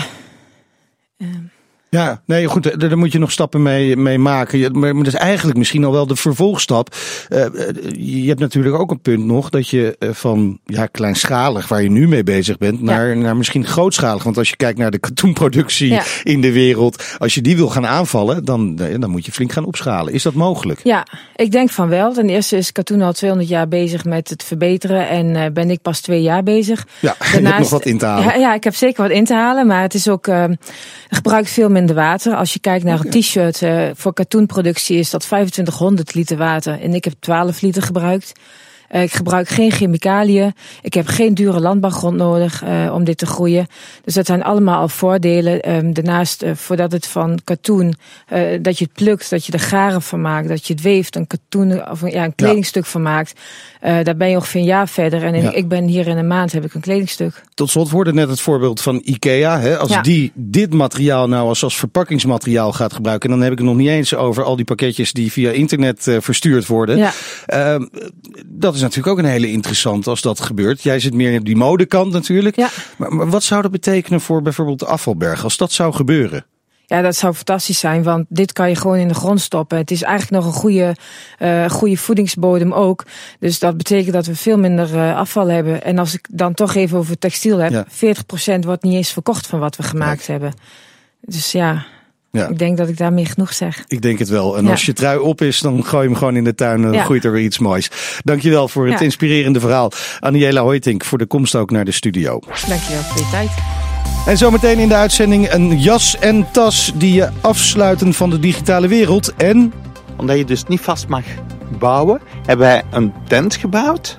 Ja, 1.96 2.22
nee, 2.26 2.46
goed, 2.46 2.80
daar 2.80 2.98
moet 2.98 3.12
je 3.12 3.20
nog 3.20 3.32
stappen 3.32 3.62
mee, 3.62 3.98
mee 3.98 4.20
maken. 4.20 4.80
Maar 4.80 4.94
dat 4.94 5.08
is 5.08 5.14
eigenlijk 5.14 5.58
misschien 5.58 5.84
al 5.86 5.92
wel 5.92 6.08
de 6.08 6.16
vervolgstap. 6.16 6.96
Uh, 7.30 7.46
je 7.98 8.28
hebt 8.28 8.40
natuurlijk 8.40 8.76
ook 8.76 8.92
een 8.92 9.02
punt 9.02 9.26
nog 9.26 9.50
dat 9.50 9.70
je 9.70 9.96
van 10.00 10.60
ja, 10.66 10.86
kleinschalig, 10.86 11.68
waar 11.68 11.84
je 11.84 11.90
nu 11.90 12.08
mee 12.08 12.24
bezig 12.24 12.58
bent, 12.58 12.82
naar, 12.82 13.08
ja. 13.08 13.22
naar 13.22 13.38
misschien 13.38 13.66
grootschalig. 13.66 14.24
Want 14.24 14.38
als 14.38 14.50
je 14.50 14.56
kijkt 14.56 14.78
naar 14.78 14.92
de 14.92 15.00
katoenproductie 15.00 15.90
ja. 15.90 16.04
in 16.24 16.42
de 16.42 16.52
wereld, 16.52 17.16
als 17.18 17.34
je 17.34 17.42
die 17.42 17.56
wil 17.56 17.70
gaan 17.70 17.88
aanvallen, 17.88 18.46
dan, 18.46 18.76
dan 18.76 19.10
moet 19.10 19.26
je 19.26 19.32
flink 19.32 19.52
gaan 19.52 19.66
opschalen. 19.66 20.14
Is 20.14 20.24
dat 20.24 20.34
mogelijk? 20.34 20.80
Ja, 20.84 21.08
ik 21.36 21.52
denk 21.52 21.70
van 21.70 21.88
wel. 21.88 22.14
Ten 22.14 22.30
eerste 22.30 22.58
is 22.58 22.72
katoen 22.72 23.02
al 23.02 23.14
200 23.14 23.52
jaar 23.52 23.68
bezig 23.68 24.06
met 24.06 24.30
het 24.30 24.44
verbeteren 24.44 25.10
en 25.10 25.54
ben 25.54 25.70
ik 25.70 25.82
pas 25.82 26.00
twee 26.00 26.22
jaar 26.22 26.44
bezig. 26.44 26.88
Ja, 27.00 27.16
Daarnaast, 27.20 27.34
je 27.42 27.48
hebt 27.48 27.60
nog 27.60 27.70
wat 27.70 27.86
in 27.86 27.98
te 27.98 28.06
halen. 28.06 28.24
Ja, 28.24 28.36
ja, 28.36 28.54
ik 28.54 28.64
heb 28.64 28.76
zeker 28.76 29.02
wat 29.02 29.12
in 29.12 29.26
te 29.26 29.34
halen, 29.34 29.68
maar 29.68 29.82
het 29.82 29.94
is 29.94 30.08
ook, 30.08 30.28
uh, 30.28 30.44
gebruikt 31.10 31.50
veel 31.50 31.70
minder 31.70 31.85
water. 31.94 32.36
Als 32.36 32.54
je 32.54 32.60
kijkt 32.60 32.84
naar 32.86 33.00
okay. 33.00 33.12
een 33.12 33.22
t-shirt 33.22 33.62
uh, 33.62 33.90
voor 33.94 34.14
katoenproductie 34.14 34.98
is 34.98 35.10
dat 35.10 35.22
2500 35.22 36.14
liter 36.14 36.38
water. 36.38 36.82
En 36.82 36.94
ik 36.94 37.04
heb 37.04 37.14
12 37.20 37.62
liter 37.62 37.82
gebruikt. 37.82 38.32
Uh, 38.96 39.02
ik 39.02 39.14
gebruik 39.14 39.48
geen 39.48 39.72
chemicaliën. 39.72 40.54
Ik 40.82 40.94
heb 40.94 41.08
geen 41.08 41.34
dure 41.34 41.60
landbouwgrond 41.60 42.18
nodig 42.18 42.64
uh, 42.64 42.94
om 42.94 43.04
dit 43.04 43.18
te 43.18 43.26
groeien. 43.26 43.68
Dus 44.04 44.14
dat 44.14 44.26
zijn 44.26 44.44
allemaal 44.44 44.80
al 44.80 44.88
voordelen. 44.88 45.76
Um, 45.76 45.94
daarnaast, 45.94 46.44
uh, 46.44 46.52
voordat 46.56 46.92
het 46.92 47.08
van 47.08 47.40
katoen, 47.44 47.96
dat 48.62 48.78
je 48.78 48.84
het 48.84 48.94
plukt, 48.94 49.30
dat 49.30 49.46
je 49.46 49.52
er 49.52 49.60
garen 49.60 50.02
van 50.02 50.22
maakt, 50.22 50.48
dat 50.48 50.68
je 50.68 50.74
het 50.74 50.82
weeft, 50.82 51.16
een 51.16 51.28
katoen 51.28 51.90
of 51.90 52.02
een, 52.02 52.12
ja, 52.12 52.24
een 52.24 52.36
kledingstuk 52.36 52.84
ja. 52.84 52.90
van 52.90 53.02
maakt. 53.02 53.40
daar 53.80 54.16
ben 54.16 54.30
je 54.30 54.36
ongeveer 54.36 54.62
een 54.62 54.68
jaar 54.68 54.88
verder. 54.88 55.24
En 55.24 55.34
in, 55.34 55.44
ja. 55.44 55.52
ik 55.52 55.68
ben 55.68 55.86
hier 55.88 56.08
in 56.08 56.18
een 56.18 56.28
maand 56.28 56.52
heb 56.52 56.66
ik 56.66 56.74
een 56.74 56.82
kledingstuk. 56.82 57.44
Tot 57.54 57.70
slot 57.70 57.90
wordt 57.90 58.14
net 58.14 58.30
het 58.30 58.42
voorbeeld 58.42 58.82
van 58.82 59.02
IKEA. 59.04 59.60
Hè? 59.60 59.78
Als 59.78 59.90
ja. 59.90 60.02
die 60.02 60.32
dit 60.34 60.74
materiaal 60.74 61.28
nou 61.28 61.48
als, 61.48 61.64
als 61.64 61.78
verpakkingsmateriaal 61.78 62.74
gaat 62.74 62.94
gebruiken, 62.94 63.30
en 63.30 63.36
dan 63.36 63.44
heb 63.44 63.54
ik 63.54 63.58
het 63.58 63.68
nog 63.68 63.78
niet 63.78 63.90
eens 63.90 64.16
over 64.16 64.44
al 64.44 64.56
die 64.56 64.66
pakketjes 64.66 65.14
die 65.14 65.32
via 65.32 65.52
internet 65.52 66.18
verstuurd 66.20 66.68
worden. 66.68 66.98
Ja. 66.98 67.12
Ehm, 67.46 67.86
dat 68.46 68.76
is 68.76 68.82
natuurlijk 68.88 69.18
ook 69.18 69.24
een 69.24 69.32
hele 69.32 69.52
interessante 69.52 70.10
als 70.10 70.22
dat 70.22 70.40
gebeurt. 70.40 70.84
Jij 70.84 71.00
zit 71.00 71.14
meer 71.14 71.40
op 71.40 71.46
die 71.46 71.56
modekant 71.56 72.12
natuurlijk. 72.12 72.56
Ja. 72.56 72.70
Maar, 72.98 73.14
maar 73.14 73.30
wat 73.30 73.44
zou 73.44 73.62
dat 73.62 73.72
betekenen 73.72 74.22
voor 74.22 74.42
bijvoorbeeld 74.42 74.80
de 74.80 74.86
afvalberg 74.86 75.44
als 75.44 75.58
dat 75.58 75.72
zou 75.72 75.94
gebeuren? 75.94 76.46
Ja, 76.86 77.02
dat 77.02 77.16
zou 77.16 77.34
fantastisch 77.34 77.80
zijn, 77.80 78.04
want 78.04 78.26
dit 78.30 78.54
kan 78.54 78.70
je 78.70 78.76
gewoon 78.76 78.98
in 78.98 79.08
de 79.08 79.14
grond 79.14 79.42
stoppen. 79.42 79.78
Het 79.78 79.92
is 79.92 80.02
eigenlijk 80.02 80.44
nog 80.44 80.54
een 80.54 80.60
goede, 80.60 80.96
uh, 81.40 81.70
goede 81.70 81.98
voedingsbodem 81.98 82.74
ook. 82.74 83.04
Dus 83.40 83.60
dat 83.60 83.78
betekent 83.78 84.14
dat 84.14 84.26
we 84.26 84.36
veel 84.36 84.58
minder 84.58 84.94
uh, 84.94 85.16
afval 85.16 85.48
hebben. 85.48 85.84
En 85.84 86.00
als 86.00 86.14
ik 86.14 86.28
dan 86.32 86.54
toch 86.54 86.76
even 86.76 86.98
over 86.98 87.18
textiel 87.18 87.58
heb, 87.58 87.72
ja. 87.72 87.86
40% 88.58 88.60
wordt 88.60 88.84
niet 88.84 88.94
eens 88.94 89.14
verkocht 89.14 89.48
van 89.48 89.60
wat 89.60 89.76
we 89.76 89.84
gemaakt 89.84 90.28
nee. 90.28 90.38
hebben. 90.38 90.60
Dus 91.22 91.52
ja, 91.52 91.86
ja. 92.36 92.48
Ik 92.48 92.60
denk 92.60 92.78
dat 92.78 92.90
ik 92.90 92.98
daarmee 92.98 93.26
genoeg 93.26 93.54
zeg. 93.54 93.84
Ik 93.88 94.02
denk 94.02 94.20
het 94.20 94.30
wel. 94.30 94.58
En 94.58 94.64
ja. 94.64 94.72
als 94.72 94.86
je 94.86 94.94
trui 94.94 95.18
op 95.18 95.42
is, 95.42 95.60
dan 95.60 95.86
gooi 95.86 96.04
je 96.04 96.10
hem 96.10 96.18
gewoon 96.18 96.36
in 96.36 96.44
de 96.44 96.56
tuin 96.56 96.76
en 96.76 96.82
dan 96.82 96.94
ja. 96.94 97.04
groeit 97.04 97.26
er 97.26 97.32
weer 97.32 97.44
iets 97.44 97.60
moois. 97.60 97.90
Dankjewel 98.24 98.68
voor 98.68 98.88
het 98.88 99.02
inspirerende 99.02 99.60
verhaal. 99.60 99.92
Aniela 100.20 100.62
Hoytink 100.62 101.04
voor 101.04 101.18
de 101.18 101.26
komst 101.26 101.56
ook 101.56 101.72
naar 101.72 101.86
de 101.86 101.92
studio. 101.92 102.40
Dankjewel 102.68 103.02
voor 103.02 103.20
je 103.20 103.30
tijd. 103.32 103.50
En 104.26 104.38
zometeen 104.38 104.80
in 104.80 104.88
de 104.88 104.96
uitzending 104.96 105.52
een 105.52 105.80
jas 105.80 106.18
en 106.20 106.48
tas 106.52 106.92
die 106.96 107.14
je 107.14 107.30
afsluiten 107.42 108.14
van 108.14 108.30
de 108.30 108.40
digitale 108.40 108.88
wereld. 108.88 109.34
En 109.36 109.74
Omdat 110.18 110.38
je 110.38 110.46
dus 110.46 110.64
niet 110.64 110.82
vast 110.82 111.08
mag 111.08 111.24
bouwen, 111.80 112.22
hebben 112.46 112.66
wij 112.66 112.84
een 112.92 113.14
tent 113.28 113.56
gebouwd. 113.56 114.18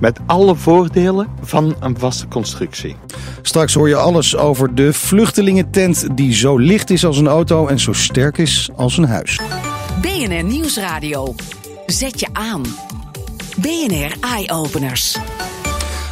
Met 0.00 0.18
alle 0.26 0.54
voordelen 0.54 1.28
van 1.42 1.74
een 1.80 1.98
vaste 1.98 2.28
constructie. 2.28 2.96
straks 3.42 3.74
hoor 3.74 3.88
je 3.88 3.96
alles 3.96 4.36
over 4.36 4.74
de 4.74 4.92
vluchtelingentent 4.92 6.16
die 6.16 6.34
zo 6.34 6.56
licht 6.56 6.90
is 6.90 7.04
als 7.04 7.16
een 7.18 7.28
auto 7.28 7.66
en 7.66 7.78
zo 7.78 7.92
sterk 7.92 8.38
is 8.38 8.70
als 8.76 8.96
een 8.96 9.04
huis. 9.04 9.40
BNR 10.00 10.44
Nieuwsradio. 10.44 11.34
Zet 11.86 12.20
je 12.20 12.28
aan. 12.32 12.62
BNR 13.56 14.12
Eye 14.20 14.52
Openers. 14.52 15.18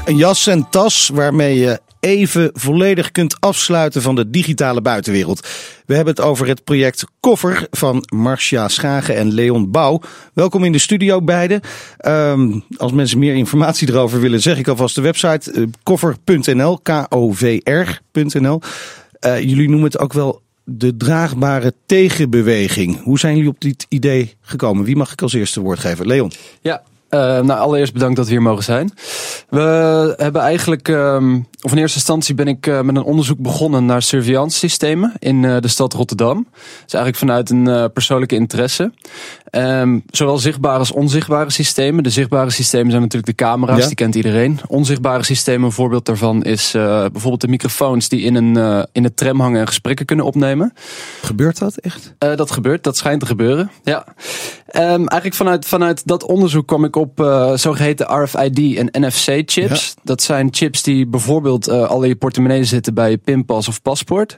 Een 0.04 0.16
jas 0.16 0.46
en 0.46 0.66
tas 0.70 1.10
waarmee 1.14 1.58
je 1.58 1.80
even 2.00 2.50
volledig 2.52 3.12
kunt 3.12 3.40
afsluiten 3.40 4.02
van 4.02 4.14
de 4.14 4.30
digitale 4.30 4.80
buitenwereld. 4.80 5.48
We 5.86 5.94
hebben 5.94 6.14
het 6.14 6.24
over 6.24 6.46
het 6.46 6.64
project 6.64 7.04
Koffer 7.20 7.66
van 7.70 8.04
Marcia 8.14 8.68
Schagen 8.68 9.16
en 9.16 9.32
Leon 9.32 9.70
Bouw. 9.70 10.00
Welkom 10.34 10.64
in 10.64 10.72
de 10.72 10.78
studio 10.78 11.22
beiden. 11.22 11.60
Ehm, 11.96 12.58
als 12.76 12.92
mensen 12.92 13.18
meer 13.18 13.34
informatie 13.34 13.88
erover 13.88 14.20
willen, 14.20 14.40
zeg 14.40 14.58
ik 14.58 14.68
alvast 14.68 14.94
de 14.94 15.00
website 15.00 15.52
uh, 15.52 15.66
koffer.nl, 15.82 16.78
K-O-V-R.nl. 16.82 18.60
Uh, 19.26 19.40
jullie 19.40 19.68
noemen 19.68 19.86
het 19.86 19.98
ook 19.98 20.12
wel 20.12 20.42
de 20.64 20.96
draagbare 20.96 21.74
tegenbeweging. 21.86 23.02
Hoe 23.02 23.18
zijn 23.18 23.34
jullie 23.36 23.50
op 23.50 23.60
dit 23.60 23.86
idee 23.88 24.36
gekomen? 24.40 24.84
Wie 24.84 24.96
mag 24.96 25.12
ik 25.12 25.22
als 25.22 25.32
eerste 25.32 25.60
woord 25.60 25.78
geven? 25.78 26.06
Leon. 26.06 26.32
Ja, 26.60 26.82
uh, 27.10 27.20
nou, 27.20 27.60
allereerst 27.60 27.92
bedankt 27.92 28.16
dat 28.16 28.24
we 28.24 28.30
hier 28.30 28.42
mogen 28.42 28.64
zijn. 28.64 28.92
We 29.48 30.14
hebben 30.16 30.42
eigenlijk, 30.42 30.88
um, 30.88 31.46
of 31.60 31.72
in 31.72 31.78
eerste 31.78 31.96
instantie 31.96 32.34
ben 32.34 32.48
ik 32.48 32.66
uh, 32.66 32.80
met 32.80 32.96
een 32.96 33.02
onderzoek 33.02 33.38
begonnen 33.38 33.86
naar 33.86 34.02
surveillance 34.02 34.58
systemen 34.58 35.12
in 35.18 35.42
uh, 35.42 35.56
de 35.60 35.68
stad 35.68 35.92
Rotterdam. 35.92 36.46
Dat 36.52 36.86
is 36.86 36.94
eigenlijk 36.94 37.16
vanuit 37.16 37.50
een 37.50 37.92
persoonlijke 37.92 38.34
interesse. 38.34 38.92
Um, 39.50 40.02
zowel 40.10 40.38
zichtbare 40.38 40.78
als 40.78 40.92
onzichtbare 40.92 41.50
systemen. 41.50 42.02
De 42.02 42.10
zichtbare 42.10 42.50
systemen 42.50 42.90
zijn 42.90 43.02
natuurlijk 43.02 43.38
de 43.38 43.44
camera's, 43.44 43.78
ja. 43.78 43.86
die 43.86 43.94
kent 43.94 44.14
iedereen. 44.14 44.60
Onzichtbare 44.66 45.24
systemen, 45.24 45.66
een 45.66 45.72
voorbeeld 45.72 46.06
daarvan 46.06 46.44
is 46.44 46.70
bijvoorbeeld 46.72 47.40
de 47.40 47.48
microfoons 47.48 48.08
die 48.08 48.20
in 48.20 48.34
een, 48.34 48.86
in 48.92 49.04
het 49.04 49.16
tram 49.16 49.40
hangen 49.40 49.60
en 49.60 49.66
gesprekken 49.66 50.06
kunnen 50.06 50.24
opnemen. 50.24 50.72
Gebeurt 51.22 51.58
dat 51.58 51.76
echt? 51.76 52.14
dat 52.18 52.50
gebeurt, 52.50 52.84
dat 52.84 52.96
schijnt 52.96 53.20
te 53.20 53.26
gebeuren, 53.26 53.70
ja. 53.82 54.06
Um, 54.76 54.82
eigenlijk 54.82 55.34
vanuit, 55.34 55.66
vanuit 55.66 56.06
dat 56.06 56.24
onderzoek 56.24 56.66
kwam 56.66 56.84
ik 56.84 56.96
op 56.96 57.12
zogeheten 57.54 58.22
RFID 58.22 58.76
en 58.76 58.88
NFC-chips. 59.06 59.94
Ja. 59.94 60.00
Dat 60.02 60.22
zijn 60.22 60.48
chips 60.50 60.82
die 60.82 61.06
bijvoorbeeld 61.06 61.46
al 61.68 62.02
in 62.02 62.08
je 62.08 62.16
portemonnee 62.16 62.64
zitten 62.64 62.94
bij 62.94 63.10
je 63.10 63.16
pinpas 63.16 63.68
of 63.68 63.82
paspoort. 63.82 64.36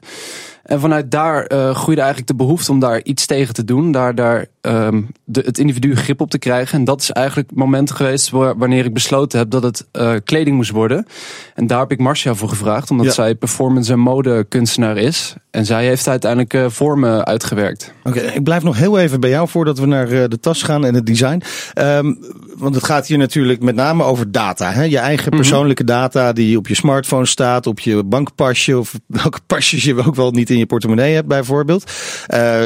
En 0.62 0.80
vanuit 0.80 1.10
daar 1.10 1.52
uh, 1.52 1.74
groeide 1.74 2.00
eigenlijk 2.00 2.30
de 2.30 2.44
behoefte 2.44 2.72
om 2.72 2.78
daar 2.78 3.02
iets 3.02 3.26
tegen 3.26 3.54
te 3.54 3.64
doen. 3.64 3.92
Daar, 3.92 4.14
daar 4.14 4.46
um, 4.62 5.08
de, 5.24 5.42
het 5.44 5.58
individu 5.58 5.96
grip 5.96 6.20
op 6.20 6.30
te 6.30 6.38
krijgen. 6.38 6.78
En 6.78 6.84
dat 6.84 7.00
is 7.00 7.10
eigenlijk 7.10 7.48
het 7.50 7.58
moment 7.58 7.90
geweest 7.90 8.30
waar, 8.30 8.58
wanneer 8.58 8.84
ik 8.84 8.94
besloten 8.94 9.38
heb 9.38 9.50
dat 9.50 9.62
het 9.62 9.86
uh, 9.92 10.12
kleding 10.24 10.56
moest 10.56 10.70
worden. 10.70 11.06
En 11.54 11.66
daar 11.66 11.78
heb 11.78 11.92
ik 11.92 11.98
Marcia 11.98 12.34
voor 12.34 12.48
gevraagd. 12.48 12.90
Omdat 12.90 13.06
ja. 13.06 13.12
zij 13.12 13.34
performance- 13.34 13.92
en 13.92 13.98
modekunstenaar 13.98 14.96
is. 14.96 15.34
En 15.50 15.66
zij 15.66 15.86
heeft 15.86 16.08
uiteindelijk 16.08 16.54
uh, 16.54 16.64
vormen 16.68 17.24
uitgewerkt. 17.24 17.92
Oké, 18.04 18.18
okay, 18.18 18.34
ik 18.34 18.42
blijf 18.42 18.62
nog 18.62 18.76
heel 18.76 18.98
even 18.98 19.20
bij 19.20 19.30
jou 19.30 19.48
voordat 19.48 19.78
we 19.78 19.86
naar 19.86 20.12
uh, 20.12 20.24
de 20.28 20.40
tas 20.40 20.62
gaan 20.62 20.84
en 20.84 20.94
het 20.94 21.06
design. 21.06 21.42
Um, 21.78 22.18
want 22.56 22.74
het 22.74 22.84
gaat 22.84 23.06
hier 23.06 23.18
natuurlijk 23.18 23.62
met 23.62 23.74
name 23.74 24.02
over 24.04 24.32
data. 24.32 24.72
Hè? 24.72 24.82
Je 24.82 24.98
eigen 24.98 25.30
persoonlijke 25.30 25.82
mm 25.82 25.88
-hmm. 25.88 25.98
data 25.98 26.32
die 26.32 26.56
op 26.56 26.68
je 26.68 26.74
smartphone 26.74 27.26
staat, 27.26 27.66
op 27.66 27.80
je 27.80 28.04
bankpasje 28.04 28.78
of 28.78 28.98
welke 29.06 29.38
pasjes 29.46 29.84
je 29.84 30.04
ook 30.04 30.14
wel 30.14 30.30
niet 30.30 30.50
in 30.50 30.58
je 30.58 30.66
portemonnee 30.66 31.14
hebt 31.14 31.28
bijvoorbeeld. 31.28 31.92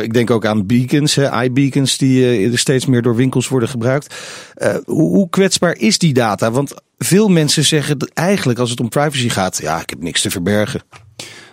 Ik 0.03 0.13
denk 0.13 0.31
ook 0.31 0.47
aan 0.47 0.67
beacons, 0.67 1.19
iBeacons 1.43 1.84
die 1.85 2.49
uh, 2.49 2.57
steeds 2.57 2.87
meer 2.87 3.03
door 3.03 3.17
winkels 3.17 3.49
worden 3.49 3.69
gebruikt. 3.69 4.15
Uh, 4.57 4.75
hoe, 4.85 5.09
hoe 5.09 5.29
kwetsbaar 5.29 5.77
is 5.77 5.99
die 5.99 6.15
data? 6.15 6.51
Want 6.51 6.75
veel 6.99 7.29
mensen 7.29 7.65
zeggen 7.65 7.99
dat 7.99 8.11
eigenlijk 8.15 8.59
als 8.59 8.71
het 8.71 8.81
om 8.81 8.89
privacy 8.89 9.29
gaat, 9.29 9.59
ja, 9.63 9.81
ik 9.81 9.91
heb 9.91 10.03
niks 10.03 10.21
te 10.21 10.31
verbergen. 10.31 10.83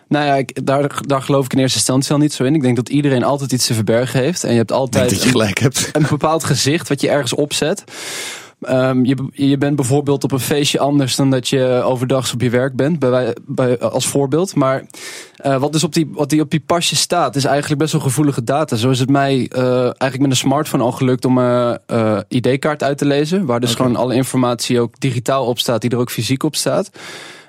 Nou 0.07 0.25
ja, 0.25 0.35
ik, 0.35 0.65
daar, 0.65 1.01
daar 1.05 1.21
geloof 1.21 1.45
ik 1.45 1.53
in 1.53 1.59
eerste 1.59 1.77
instantie 1.77 2.11
al 2.11 2.17
niet 2.17 2.33
zo 2.33 2.43
in. 2.43 2.55
Ik 2.55 2.61
denk 2.61 2.75
dat 2.75 2.89
iedereen 2.89 3.23
altijd 3.23 3.51
iets 3.51 3.65
te 3.65 3.73
verbergen 3.73 4.19
heeft. 4.19 4.43
En 4.43 4.51
je 4.51 4.57
hebt 4.57 4.71
altijd 4.71 5.09
dat 5.09 5.23
je 5.23 5.29
gelijk 5.29 5.59
hebt. 5.59 5.89
Een, 5.91 6.01
een 6.01 6.09
bepaald 6.09 6.43
gezicht 6.43 6.89
wat 6.89 7.01
je 7.01 7.09
ergens 7.09 7.33
opzet. 7.33 7.83
Um, 8.69 9.05
je, 9.05 9.15
je 9.31 9.57
bent 9.57 9.75
bijvoorbeeld 9.75 10.23
op 10.23 10.31
een 10.31 10.39
feestje 10.39 10.79
anders 10.79 11.15
dan 11.15 11.29
dat 11.29 11.49
je 11.49 11.81
overdag 11.85 12.33
op 12.33 12.41
je 12.41 12.49
werk 12.49 12.75
bent, 12.75 12.99
bij, 12.99 13.35
bij, 13.45 13.79
als 13.79 14.07
voorbeeld. 14.07 14.55
Maar 14.55 14.83
uh, 15.45 15.57
wat, 15.57 15.71
dus 15.71 15.83
op 15.83 15.93
die, 15.93 16.09
wat 16.11 16.29
die 16.29 16.41
op 16.41 16.51
die 16.51 16.63
pasje 16.65 16.95
staat, 16.95 17.35
is 17.35 17.45
eigenlijk 17.45 17.81
best 17.81 17.91
wel 17.91 18.01
gevoelige 18.01 18.43
data. 18.43 18.75
Zo 18.75 18.89
is 18.89 18.99
het 18.99 19.09
mij 19.09 19.49
uh, 19.55 19.83
eigenlijk 19.83 20.19
met 20.19 20.29
een 20.29 20.35
smartphone 20.35 20.83
al 20.83 20.91
gelukt 20.91 21.25
om 21.25 21.37
een 21.37 21.79
uh, 21.87 22.19
ID-kaart 22.27 22.83
uit 22.83 22.97
te 22.97 23.05
lezen. 23.05 23.45
Waar 23.45 23.59
dus 23.59 23.71
okay. 23.71 23.85
gewoon 23.85 24.01
alle 24.01 24.15
informatie 24.15 24.79
ook 24.79 24.99
digitaal 24.99 25.45
op 25.45 25.59
staat, 25.59 25.81
die 25.81 25.89
er 25.89 25.97
ook 25.97 26.11
fysiek 26.11 26.43
op 26.43 26.55
staat. 26.55 26.91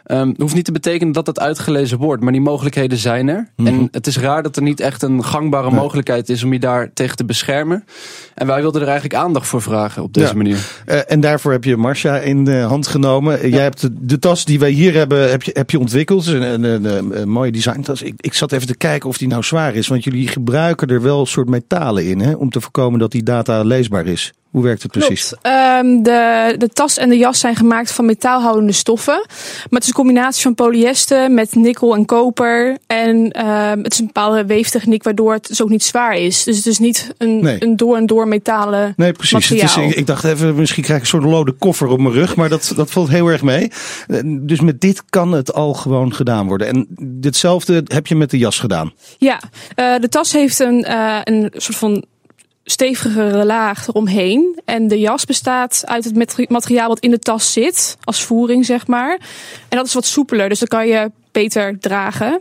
Um, 0.07 0.29
het 0.29 0.41
hoeft 0.41 0.55
niet 0.55 0.65
te 0.65 0.73
betekenen 0.73 1.13
dat 1.13 1.25
dat 1.25 1.41
uitgelezen 1.41 1.99
wordt, 1.99 2.23
maar 2.23 2.33
die 2.33 2.41
mogelijkheden 2.41 2.99
zijn 2.99 3.29
er. 3.29 3.49
Mm 3.57 3.67
-hmm. 3.67 3.81
En 3.81 3.89
het 3.91 4.07
is 4.07 4.19
raar 4.19 4.43
dat 4.43 4.57
er 4.57 4.63
niet 4.63 4.81
echt 4.81 5.03
een 5.03 5.25
gangbare 5.25 5.71
nee. 5.71 5.81
mogelijkheid 5.81 6.29
is 6.29 6.45
om 6.45 6.53
je 6.53 6.59
daar 6.59 6.91
tegen 6.95 7.17
te 7.17 7.25
beschermen. 7.25 7.85
En 8.35 8.47
wij 8.47 8.61
wilden 8.61 8.81
er 8.81 8.89
eigenlijk 8.89 9.23
aandacht 9.23 9.47
voor 9.47 9.63
vragen 9.63 10.03
op 10.03 10.15
deze 10.15 10.27
ja. 10.27 10.35
manier. 10.35 10.83
Uh, 10.87 10.99
en 11.07 11.21
daarvoor 11.21 11.53
heb 11.53 11.65
je 11.65 11.77
Marcia 11.77 12.19
in 12.19 12.45
de 12.45 12.59
hand 12.59 12.87
genomen. 12.87 13.43
Ja. 13.43 13.47
Jij 13.57 13.63
hebt 13.63 13.81
de, 13.81 13.91
de, 14.01 14.19
tas 14.19 14.45
die 14.45 14.59
wij 14.59 14.71
hier 14.71 14.95
hebben, 14.95 15.31
heb 15.31 15.43
je, 15.43 15.51
heb 15.55 15.71
je 15.71 15.79
ontwikkeld. 15.79 16.27
Een, 16.27 16.65
een, 16.65 16.85
een, 16.85 17.21
een 17.21 17.29
mooie 17.29 17.53
designtas. 17.53 18.03
Ik, 18.03 18.15
ik 18.17 18.35
zat 18.35 18.53
even 18.53 18.67
te 18.67 18.77
kijken 18.77 19.09
of 19.09 19.19
die 19.19 19.29
nou 19.29 19.43
zwaar 19.43 19.75
is, 19.75 19.89
want 19.89 20.05
jullie 20.05 20.29
gebruiken 20.29 20.89
er 20.89 21.03
wel 21.03 21.21
een 21.21 21.27
soort 21.27 21.49
metalen 21.49 22.07
in, 22.07 22.21
hè, 22.21 22.33
om 22.33 22.51
te 22.51 22.61
voorkomen 22.61 22.99
dat 22.99 23.11
die 23.11 23.23
data 23.23 23.63
leesbaar 23.63 24.07
is. 24.07 24.33
Hoe 24.53 24.63
werkt 24.63 24.83
het 24.83 24.93
precies? 24.93 25.29
Klopt. 25.29 25.47
Um, 25.47 26.03
de, 26.03 26.55
de 26.59 26.69
tas 26.69 26.99
en 26.99 27.09
de 27.09 27.17
jas 27.17 27.39
zijn 27.39 27.57
gemaakt 27.57 27.93
van 27.93 28.05
metaalhoudende 28.05 28.73
stoffen. 28.73 29.25
Maar 29.27 29.69
het 29.71 29.83
is 29.83 29.89
een 29.89 29.95
combinatie 29.95 30.43
van 30.43 30.55
polyester 30.55 31.31
met 31.31 31.55
nikkel 31.55 31.95
en 31.95 32.05
koper. 32.05 32.79
En 32.87 33.47
um, 33.47 33.83
het 33.83 33.93
is 33.93 33.99
een 33.99 34.07
bepaalde 34.07 34.47
weeftechniek 34.47 35.03
waardoor 35.03 35.33
het 35.33 35.47
dus 35.47 35.63
ook 35.63 35.69
niet 35.69 35.85
zwaar 35.85 36.17
is. 36.17 36.45
Dus 36.45 36.57
het 36.57 36.67
is 36.67 36.79
niet 36.79 37.15
een, 37.19 37.43
nee. 37.43 37.57
een 37.63 37.77
door 37.77 37.97
en 37.97 38.07
door 38.07 38.29
metalen 38.29 38.95
Nee, 38.97 39.13
precies. 39.13 39.33
Materiaal. 39.33 39.85
Het 39.85 39.93
is, 39.93 40.01
ik 40.01 40.07
dacht 40.07 40.25
even, 40.25 40.55
misschien 40.55 40.83
krijg 40.83 40.99
ik 40.99 41.05
een 41.05 41.11
soort 41.11 41.33
lode 41.33 41.53
koffer 41.53 41.89
op 41.89 42.01
mijn 42.01 42.15
rug. 42.15 42.37
Maar 42.37 42.49
dat, 42.49 42.73
dat 42.77 42.91
valt 42.91 43.09
heel 43.09 43.27
erg 43.27 43.43
mee. 43.43 43.71
Dus 44.25 44.61
met 44.61 44.81
dit 44.81 45.03
kan 45.11 45.33
het 45.33 45.53
al 45.53 45.75
gewoon 45.75 46.15
gedaan 46.15 46.47
worden. 46.47 46.67
En 46.67 46.87
ditzelfde 47.01 47.83
heb 47.85 48.07
je 48.07 48.15
met 48.15 48.31
de 48.31 48.39
jas 48.39 48.59
gedaan. 48.59 48.93
Ja, 49.19 49.41
uh, 49.77 49.99
de 49.99 50.09
tas 50.09 50.33
heeft 50.33 50.59
een, 50.59 50.85
uh, 50.89 51.19
een 51.25 51.53
soort 51.57 51.79
van 51.79 52.05
stevigere 52.73 53.45
laag 53.45 53.89
eromheen. 53.89 54.61
En 54.65 54.89
de 54.89 54.99
jas 54.99 55.25
bestaat 55.25 55.83
uit 55.87 56.05
het 56.05 56.49
materiaal 56.49 56.89
wat 56.89 57.01
in 57.01 57.11
de 57.11 57.19
tas 57.19 57.53
zit, 57.53 57.97
als 58.05 58.23
voering 58.23 58.67
zeg 58.67 58.87
maar. 58.87 59.19
En 59.69 59.77
dat 59.77 59.87
is 59.87 59.95
wat 59.95 60.07
soepeler, 60.07 60.49
dus 60.49 60.59
dan 60.59 60.69
kan 60.69 60.87
je 60.87 61.11
beter 61.33 61.79
dragen. 61.81 62.41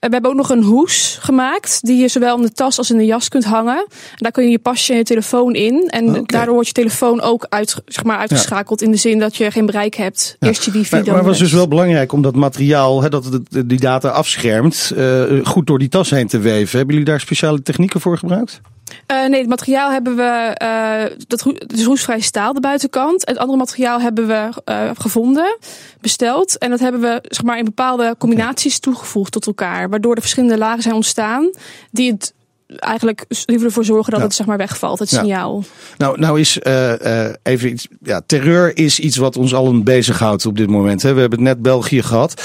We 0.00 0.08
hebben 0.08 0.30
ook 0.30 0.36
nog 0.36 0.50
een 0.50 0.62
hoes 0.62 1.18
gemaakt, 1.20 1.78
die 1.82 2.00
je 2.00 2.08
zowel 2.08 2.36
in 2.36 2.42
de 2.42 2.52
tas 2.52 2.78
als 2.78 2.90
in 2.90 2.96
de 2.96 3.04
jas 3.04 3.28
kunt 3.28 3.44
hangen. 3.44 3.76
En 3.78 4.16
daar 4.16 4.30
kun 4.30 4.44
je 4.44 4.50
je 4.50 4.58
pasje 4.58 4.92
en 4.92 4.98
je 4.98 5.04
telefoon 5.04 5.54
in. 5.54 5.88
En 5.88 6.08
okay. 6.08 6.22
daardoor 6.26 6.54
wordt 6.54 6.68
je 6.68 6.74
telefoon 6.74 7.20
ook 7.20 7.46
uit, 7.48 7.76
zeg 7.86 8.04
maar, 8.04 8.18
uitgeschakeld 8.18 8.80
ja. 8.80 8.86
in 8.86 8.92
de 8.92 8.98
zin 8.98 9.18
dat 9.18 9.36
je 9.36 9.50
geen 9.50 9.66
bereik 9.66 9.94
hebt. 9.94 10.36
Ja. 10.38 10.48
Eerst 10.48 10.64
je 10.64 10.70
wifi, 10.70 10.94
maar, 10.94 11.04
Maar 11.04 11.16
het 11.16 11.26
was 11.26 11.38
dus 11.38 11.52
wel 11.52 11.68
belangrijk 11.68 12.12
om 12.12 12.22
dat 12.22 12.34
materiaal, 12.34 13.10
dat 13.10 13.24
het 13.24 13.68
die 13.68 13.80
data 13.80 14.08
afschermt, 14.08 14.92
uh, 14.96 15.44
goed 15.44 15.66
door 15.66 15.78
die 15.78 15.88
tas 15.88 16.10
heen 16.10 16.28
te 16.28 16.38
weven. 16.38 16.76
Hebben 16.76 16.94
jullie 16.94 17.10
daar 17.10 17.20
speciale 17.20 17.62
technieken 17.62 18.00
voor 18.00 18.18
gebruikt? 18.18 18.60
Uh, 19.06 19.26
nee, 19.26 19.40
het 19.40 19.48
materiaal 19.48 19.90
hebben 19.90 20.16
we, 20.16 20.56
uh, 20.62 21.16
dat 21.26 21.46
is 21.66 21.84
roestvrij 21.84 22.20
staal, 22.20 22.52
de 22.52 22.60
buitenkant. 22.60 23.26
Het 23.26 23.38
andere 23.38 23.58
materiaal 23.58 24.00
hebben 24.00 24.26
we 24.26 24.48
uh, 24.64 24.90
gevonden, 24.94 25.58
besteld. 26.00 26.58
En 26.58 26.70
dat 26.70 26.80
hebben 26.80 27.00
we 27.00 27.18
zeg 27.22 27.44
maar, 27.44 27.58
in 27.58 27.64
bepaalde 27.64 28.14
combinaties 28.18 28.78
toegevoegd 28.78 29.32
tot 29.32 29.46
elkaar. 29.46 29.88
Waardoor 29.88 30.14
er 30.14 30.20
verschillende 30.20 30.58
lagen 30.58 30.82
zijn 30.82 30.94
ontstaan 30.94 31.50
die 31.90 32.12
het 32.12 32.34
eigenlijk 32.76 33.24
ervoor 33.46 33.84
zorgen 33.84 34.10
dat 34.10 34.20
ja. 34.20 34.26
het 34.26 34.34
zeg 34.34 34.46
maar 34.46 34.56
wegvalt, 34.56 34.98
het 34.98 35.10
ja. 35.10 35.18
signaal. 35.18 35.64
Nou, 35.96 36.20
nou 36.20 36.40
is 36.40 36.58
uh, 36.62 36.92
uh, 36.98 37.28
even 37.42 37.70
iets, 37.70 37.88
ja, 38.02 38.22
terreur 38.26 38.76
is 38.76 38.98
iets 38.98 39.16
wat 39.16 39.36
ons 39.36 39.54
allen 39.54 39.84
bezighoudt 39.84 40.46
op 40.46 40.56
dit 40.56 40.70
moment. 40.70 41.02
Hè. 41.02 41.14
We 41.14 41.20
hebben 41.20 41.38
het 41.38 41.48
net 41.48 41.62
België 41.62 42.02
gehad. 42.02 42.42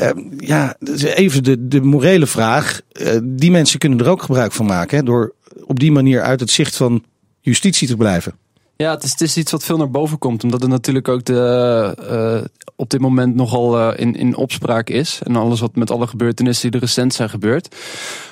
Uh, 0.00 0.08
ja, 0.38 0.76
even 1.00 1.44
de, 1.44 1.68
de 1.68 1.80
morele 1.80 2.26
vraag. 2.26 2.80
die 3.22 3.50
mensen 3.50 3.78
kunnen 3.78 3.98
er 3.98 4.08
ook 4.08 4.22
gebruik 4.22 4.52
van 4.52 4.66
maken, 4.66 4.98
hè, 4.98 5.02
door 5.04 5.34
op 5.64 5.80
die 5.80 5.92
manier 5.92 6.22
uit 6.22 6.40
het 6.40 6.50
zicht 6.50 6.76
van 6.76 7.04
justitie 7.40 7.88
te 7.88 7.96
blijven. 7.96 8.34
Ja, 8.76 8.90
het 8.90 9.02
is, 9.02 9.10
het 9.10 9.20
is 9.20 9.36
iets 9.36 9.50
wat 9.50 9.64
veel 9.64 9.76
naar 9.76 9.90
boven 9.90 10.18
komt. 10.18 10.44
Omdat 10.44 10.60
het 10.60 10.70
natuurlijk 10.70 11.08
ook 11.08 11.24
de, 11.24 11.96
uh, 12.10 12.46
op 12.76 12.90
dit 12.90 13.00
moment 13.00 13.34
nogal 13.34 13.78
uh, 13.78 13.98
in, 13.98 14.14
in 14.14 14.36
opspraak 14.36 14.88
is. 14.88 15.20
En 15.22 15.36
alles 15.36 15.60
wat 15.60 15.76
met 15.76 15.90
alle 15.90 16.06
gebeurtenissen 16.06 16.70
die 16.70 16.80
er 16.80 16.86
recent 16.86 17.14
zijn 17.14 17.30
gebeurd. 17.30 17.76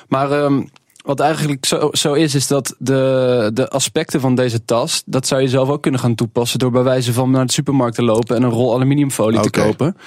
Maar 0.07 0.31
um, 0.31 0.69
wat 1.07 1.19
eigenlijk 1.19 1.65
zo, 1.65 1.89
zo 1.91 2.13
is, 2.13 2.35
is 2.35 2.47
dat 2.47 2.75
de, 2.77 3.51
de 3.53 3.69
aspecten 3.69 4.19
van 4.19 4.35
deze 4.35 4.65
tas, 4.65 5.03
dat 5.05 5.27
zou 5.27 5.41
je 5.41 5.47
zelf 5.47 5.69
ook 5.69 5.81
kunnen 5.81 5.99
gaan 5.99 6.15
toepassen 6.15 6.59
door 6.59 6.71
bij 6.71 6.83
wijze 6.83 7.13
van 7.13 7.31
naar 7.31 7.45
de 7.45 7.51
supermarkt 7.51 7.95
te 7.95 8.03
lopen 8.03 8.35
en 8.35 8.43
een 8.43 8.49
rol 8.49 8.73
aluminiumfolie 8.73 9.39
te 9.39 9.49
kopen. 9.49 9.97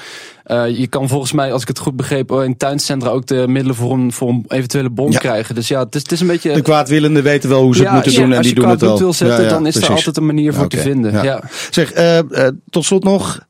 Eh, 0.45 0.78
je 0.78 0.87
kan 0.87 1.09
volgens 1.09 1.33
mij, 1.33 1.52
als 1.52 1.62
ik 1.62 1.69
het 1.69 1.78
goed 1.78 1.97
begreep, 1.97 2.30
in 2.33 2.57
tuincentra 2.57 3.09
ook 3.11 3.26
de 3.26 3.45
middelen 3.49 3.75
voor 3.76 3.92
een, 3.92 4.12
voor 4.12 4.28
een 4.28 4.45
eventuele 4.49 4.90
bom 4.90 5.12
Ja. 5.12 5.19
krijgen. 5.19 5.54
Dus 5.54 5.69
ja, 5.69 5.85
het 5.85 5.95
is, 5.95 6.02
het 6.02 6.12
is 6.12 6.21
een 6.21 6.26
beetje. 6.26 6.52
De 6.52 6.62
kwaadwillenden 6.62 7.23
weten 7.23 7.49
wel 7.49 7.62
hoe 7.62 7.76
ze 7.76 7.83
het 7.83 7.92
moeten 7.92 8.12
ja, 8.12 8.19
doen 8.19 8.30
en 8.30 8.37
als 8.37 8.47
die 8.47 8.54
je 8.54 8.61
doen 8.61 8.71
het 8.71 8.78
kwaad 8.78 8.90
al. 8.90 8.97
bloed 8.97 9.16
wil 9.19 9.28
zetten, 9.28 9.49
dan 9.49 9.66
is 9.66 9.76
er 9.76 9.90
altijd 9.90 10.16
een 10.16 10.26
manier 10.26 10.54
voor 10.54 10.69
te 10.69 10.78
vinden. 10.78 11.23
ja. 11.25 11.42
Zeg, 11.71 11.92
eh, 11.92 12.19
eh, 12.19 12.52
tot 12.71 12.85
slot 12.85 13.04
nog. 13.04 13.40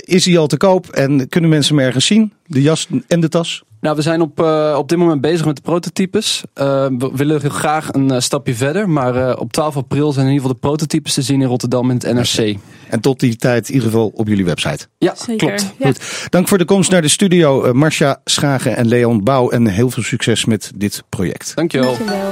is 0.00 0.24
hij 0.24 0.38
al 0.38 0.46
te 0.46 0.56
koop 0.56 0.86
en 0.88 1.28
kunnen 1.28 1.50
mensen 1.50 1.76
hem 1.76 1.84
ergens 1.86 2.06
zien? 2.06 2.32
De 2.46 2.62
jas 2.62 2.86
en 3.06 3.20
de 3.20 3.28
tas? 3.28 3.62
Nou, 3.80 3.96
we 3.96 4.02
zijn 4.02 4.20
op, 4.20 4.40
eh, 4.40 4.74
op 4.78 4.88
dit 4.88 4.98
moment 4.98 5.20
bezig 5.20 5.46
met 5.46 5.56
de 5.56 5.62
prototypes. 5.62 6.42
Eh, 6.54 6.86
we 6.98 7.10
willen 7.12 7.40
heel 7.40 7.50
graag 7.50 7.92
een 7.92 8.10
eh, 8.10 8.20
stapje 8.20 8.54
verder. 8.54 8.88
Maar 8.88 9.28
eh, 9.28 9.40
op 9.40 9.52
12 9.52 9.76
april 9.76 10.12
zijn 10.12 10.26
in 10.26 10.32
ieder 10.32 10.46
geval 10.48 10.60
de 10.60 10.68
prototypes 10.68 11.14
te 11.14 11.22
zien 11.22 11.40
in 11.42 11.48
Rotterdam 11.48 11.90
in 11.90 11.96
het 12.02 12.14
NRC. 12.14 12.56
En 12.88 13.00
tot 13.00 13.20
die 13.20 13.36
tijd 13.36 13.68
in 13.68 13.74
ieder 13.74 13.88
geval 13.88 14.12
op 14.14 14.28
jullie 14.28 14.44
website. 14.44 14.86
Ja, 14.98 15.14
Zeker. 15.14 15.36
klopt. 15.36 15.72
Ja. 15.78 15.86
Goed. 15.86 16.26
Dank 16.30 16.48
voor 16.48 16.58
de 16.58 16.64
komst 16.64 16.90
naar 16.90 17.02
de 17.02 17.08
studio, 17.08 17.72
Marcia 17.74 18.20
Schagen 18.24 18.76
en 18.76 18.86
Leon 18.88 19.24
Bouw. 19.24 19.50
En 19.50 19.66
heel 19.66 19.90
veel 19.90 20.02
succes 20.02 20.44
met 20.44 20.70
dit 20.74 21.02
project. 21.08 21.52
Dankjewel. 21.54 21.96
Dankjewel. 21.96 22.30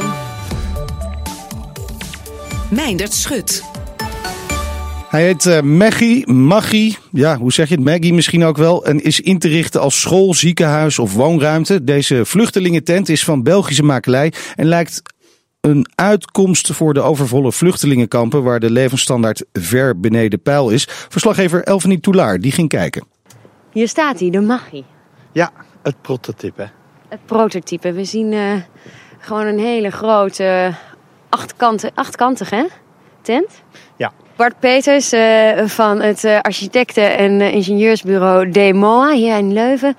Meindert 2.71 3.13
Schut. 3.13 3.63
Hij 5.15 5.25
heet 5.25 5.47
eh, 5.47 5.61
Maggie, 5.61 6.33
Maggie, 6.33 6.99
ja, 7.13 7.37
hoe 7.37 7.53
zeg 7.53 7.69
je 7.69 7.75
het? 7.75 7.85
Maggie 7.85 8.15
misschien 8.15 8.45
ook 8.45 8.57
wel. 8.57 8.85
En 8.85 9.03
is 9.03 9.21
in 9.21 9.39
te 9.39 9.49
richten 9.49 9.81
als 9.81 10.01
school, 10.01 10.35
ziekenhuis 10.35 10.99
of 10.99 11.15
woonruimte. 11.15 11.85
Deze 11.85 12.25
vluchtelingentent 12.25 13.09
is 13.09 13.25
van 13.25 13.43
Belgische 13.43 13.83
makelij 13.83 14.33
en 14.55 14.67
lijkt 14.67 15.03
een 15.61 15.87
uitkomst 15.95 16.73
voor 16.73 16.95
de 16.95 17.01
overvolle 17.01 17.53
vluchtelingenkampen 17.53 18.43
waar 18.43 18.61
de 18.61 18.71
levensstandaard 18.71 19.45
ver 19.53 20.01
beneden 20.01 20.43
peil 20.43 20.71
is. 20.71 20.87
Verslaggever 20.89 21.63
Elfanie 21.63 22.01
Toulaar, 22.01 22.39
die 22.39 22.53
ging 22.53 22.69
kijken. 22.69 23.05
Hier 23.73 23.89
staat 23.89 24.21
hij, 24.21 24.31
de 24.31 24.41
Maggie. 24.41 24.85
Ja, 25.33 25.53
het 25.83 26.03
prototype. 26.03 26.71
Het 27.09 27.25
prototype. 27.27 27.93
We 27.93 28.05
zien 28.05 28.33
eh, 28.33 28.53
gewoon 29.19 29.47
een 29.47 29.59
hele 29.59 29.91
grote, 29.91 30.75
achtkante, 31.29 31.91
achtkantige 31.95 32.69
tent. 33.23 33.63
Ja. 33.97 34.13
Bart 34.37 34.59
Peters 34.59 35.13
eh, 35.13 35.67
van 35.67 36.01
het 36.01 36.25
eh, 36.25 36.41
architecten- 36.41 37.17
en 37.17 37.41
eh, 37.41 37.53
ingenieursbureau 37.53 38.51
DEMOA 38.51 39.13
hier 39.13 39.37
in 39.37 39.53
Leuven. 39.53 39.97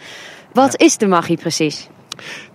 Wat 0.53 0.81
is 0.81 0.97
de 0.97 1.07
Maggie 1.07 1.37
precies? 1.37 1.87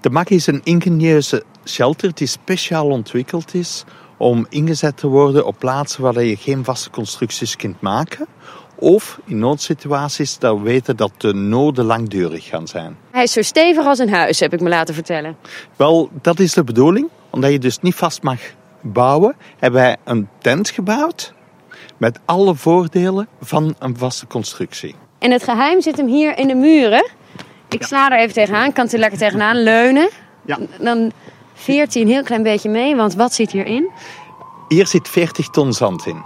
De 0.01 0.11
MAC 0.11 0.31
is 0.31 0.47
een 0.47 0.61
ingenieuze 0.65 1.43
shelter 1.65 2.15
die 2.15 2.27
speciaal 2.27 2.87
ontwikkeld 2.87 3.55
is 3.55 3.85
om 4.17 4.47
ingezet 4.49 4.97
te 4.97 5.07
worden 5.07 5.47
op 5.47 5.59
plaatsen 5.59 6.03
waar 6.03 6.23
je 6.23 6.37
geen 6.37 6.65
vaste 6.65 6.91
constructies 6.91 7.57
kunt 7.57 7.81
maken. 7.81 8.27
Of 8.75 9.21
in 9.25 9.39
noodsituaties 9.39 10.39
dat 10.39 10.57
we 10.57 10.63
weten 10.63 10.97
dat 10.97 11.13
de 11.17 11.35
noden 11.35 11.85
langdurig 11.85 12.45
gaan 12.45 12.69
zijn. 12.69 12.97
Hij 13.11 13.23
is 13.23 13.33
zo 13.33 13.43
stevig 13.43 13.87
als 13.87 13.99
een 13.99 14.11
huis, 14.13 14.41
heb 14.41 14.53
ik 14.53 14.61
me 14.61 14.69
laten 14.69 14.95
vertellen. 14.95 15.37
Wel, 15.77 16.11
dat 16.23 16.39
is 16.39 16.53
de 16.53 16.65
bedoeling. 16.65 17.09
Omdat 17.31 17.51
je 17.51 17.59
dus 17.59 17.79
niet 17.79 17.95
vast 17.95 18.23
mag 18.23 18.41
bouwen, 18.81 19.37
hebben 19.59 19.81
wij 19.81 19.97
een 20.05 20.29
tent 20.39 20.71
gebouwd 20.71 21.33
met 22.01 22.21
alle 22.25 22.55
voordelen 22.55 23.29
van 23.41 23.75
een 23.79 23.99
vaste 23.99 24.27
constructie. 24.27 24.95
En 25.19 25.31
het 25.31 25.43
geheim 25.43 25.81
zit 25.81 25.97
hem 25.97 26.07
hier 26.07 26.39
in 26.39 26.47
de 26.47 26.55
muren. 26.55 27.11
Ik 27.69 27.83
sla 27.83 28.11
er 28.11 28.19
even 28.19 28.35
tegenaan, 28.35 28.73
kan 28.73 28.89
er 28.89 28.99
lekker 28.99 29.19
tegenaan 29.19 29.63
leunen. 29.63 30.09
Ja. 30.45 30.59
Dan 30.79 31.13
veert 31.55 31.95
hij 31.95 32.03
een 32.03 32.09
heel 32.09 32.23
klein 32.23 32.43
beetje 32.43 32.69
mee, 32.69 32.97
want 32.97 33.15
wat 33.15 33.35
zit 33.35 33.51
hierin? 33.51 33.91
Hier 34.69 34.87
zit 34.87 35.09
40 35.09 35.49
ton 35.49 35.73
zand 35.73 36.07
in. 36.07 36.23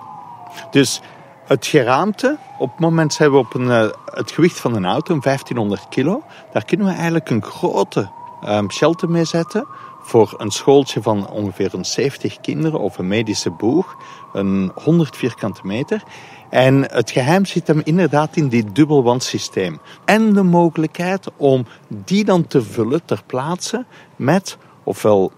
Dus 0.70 1.00
het 1.46 1.66
geraamte, 1.66 2.38
op 2.58 2.70
het 2.70 2.80
moment 2.80 3.12
zijn 3.12 3.30
we 3.30 3.36
op 3.36 3.54
een, 3.54 3.70
eh, 3.70 3.88
het 4.04 4.30
gewicht 4.30 4.60
van 4.60 4.74
een 4.74 4.84
auto, 4.84 5.14
een 5.14 5.20
1500 5.20 5.88
kilo. 5.88 6.22
Daar 6.52 6.64
kunnen 6.64 6.86
we 6.86 6.92
eigenlijk 6.92 7.30
een 7.30 7.42
grote 7.42 8.10
ehm, 8.42 8.68
shelter 8.68 9.10
mee 9.10 9.24
zetten. 9.24 9.66
Voor 10.02 10.34
een 10.36 10.50
schooltje 10.50 11.02
van 11.02 11.30
ongeveer 11.30 11.74
een 11.74 11.84
70 11.84 12.40
kinderen 12.40 12.80
of 12.80 12.98
een 12.98 13.08
medische 13.08 13.50
boeg. 13.50 13.96
Een 14.34 14.72
100 14.74 15.16
vierkante 15.16 15.60
meter. 15.64 16.02
En 16.50 16.82
het 16.90 17.10
geheim 17.10 17.44
zit 17.44 17.66
hem 17.66 17.80
inderdaad 17.84 18.36
in 18.36 18.48
dit 18.48 18.74
dubbelwandsysteem. 18.74 19.80
En 20.04 20.32
de 20.32 20.42
mogelijkheid 20.42 21.28
om 21.36 21.66
die 21.88 22.24
dan 22.24 22.46
te 22.46 22.62
vullen 22.62 23.04
ter 23.04 23.22
plaatse 23.26 23.84
met 24.16 24.56
ofwel 24.84 25.32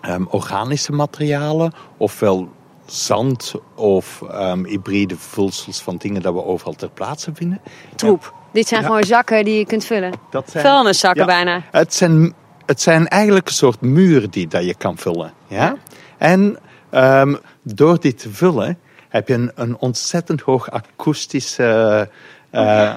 ehm, 0.00 0.24
organische 0.28 0.92
materialen, 0.92 1.72
ofwel 1.96 2.48
zand 2.86 3.54
of 3.74 4.22
ehm, 4.30 4.64
hybride 4.64 5.16
vulsels 5.16 5.80
van 5.80 5.96
dingen 5.96 6.22
dat 6.22 6.34
we 6.34 6.44
overal 6.44 6.74
ter 6.74 6.90
plaatse 6.90 7.30
vinden. 7.34 7.60
Troep. 7.94 8.34
Dit 8.52 8.68
zijn 8.68 8.80
Ja. 8.80 8.86
gewoon 8.86 9.04
zakken 9.04 9.44
die 9.44 9.58
je 9.58 9.66
kunt 9.66 9.84
vullen. 9.84 10.12
Dat 10.30 10.50
zijn, 10.50 10.64
Vuilniszakken 10.64 11.20
Ja. 11.20 11.26
bijna. 11.26 11.62
Het 11.70 11.94
zijn, 11.94 12.34
het 12.66 12.80
zijn 12.80 13.08
eigenlijk 13.08 13.48
een 13.48 13.54
soort 13.54 13.80
muren 13.80 14.30
die 14.30 14.46
dat 14.48 14.64
je 14.64 14.74
kan 14.74 14.96
vullen. 14.98 15.32
Ja? 15.46 15.76
En 16.18 16.58
ehm, 16.90 17.34
door 17.62 18.00
dit 18.00 18.18
te 18.18 18.30
vullen 18.30 18.78
heb 19.08 19.28
je 19.28 19.34
een, 19.34 19.52
een 19.54 19.78
ontzettend 19.78 20.40
hoog 20.40 20.70
akoestische 20.70 22.08
eh, 22.50 22.94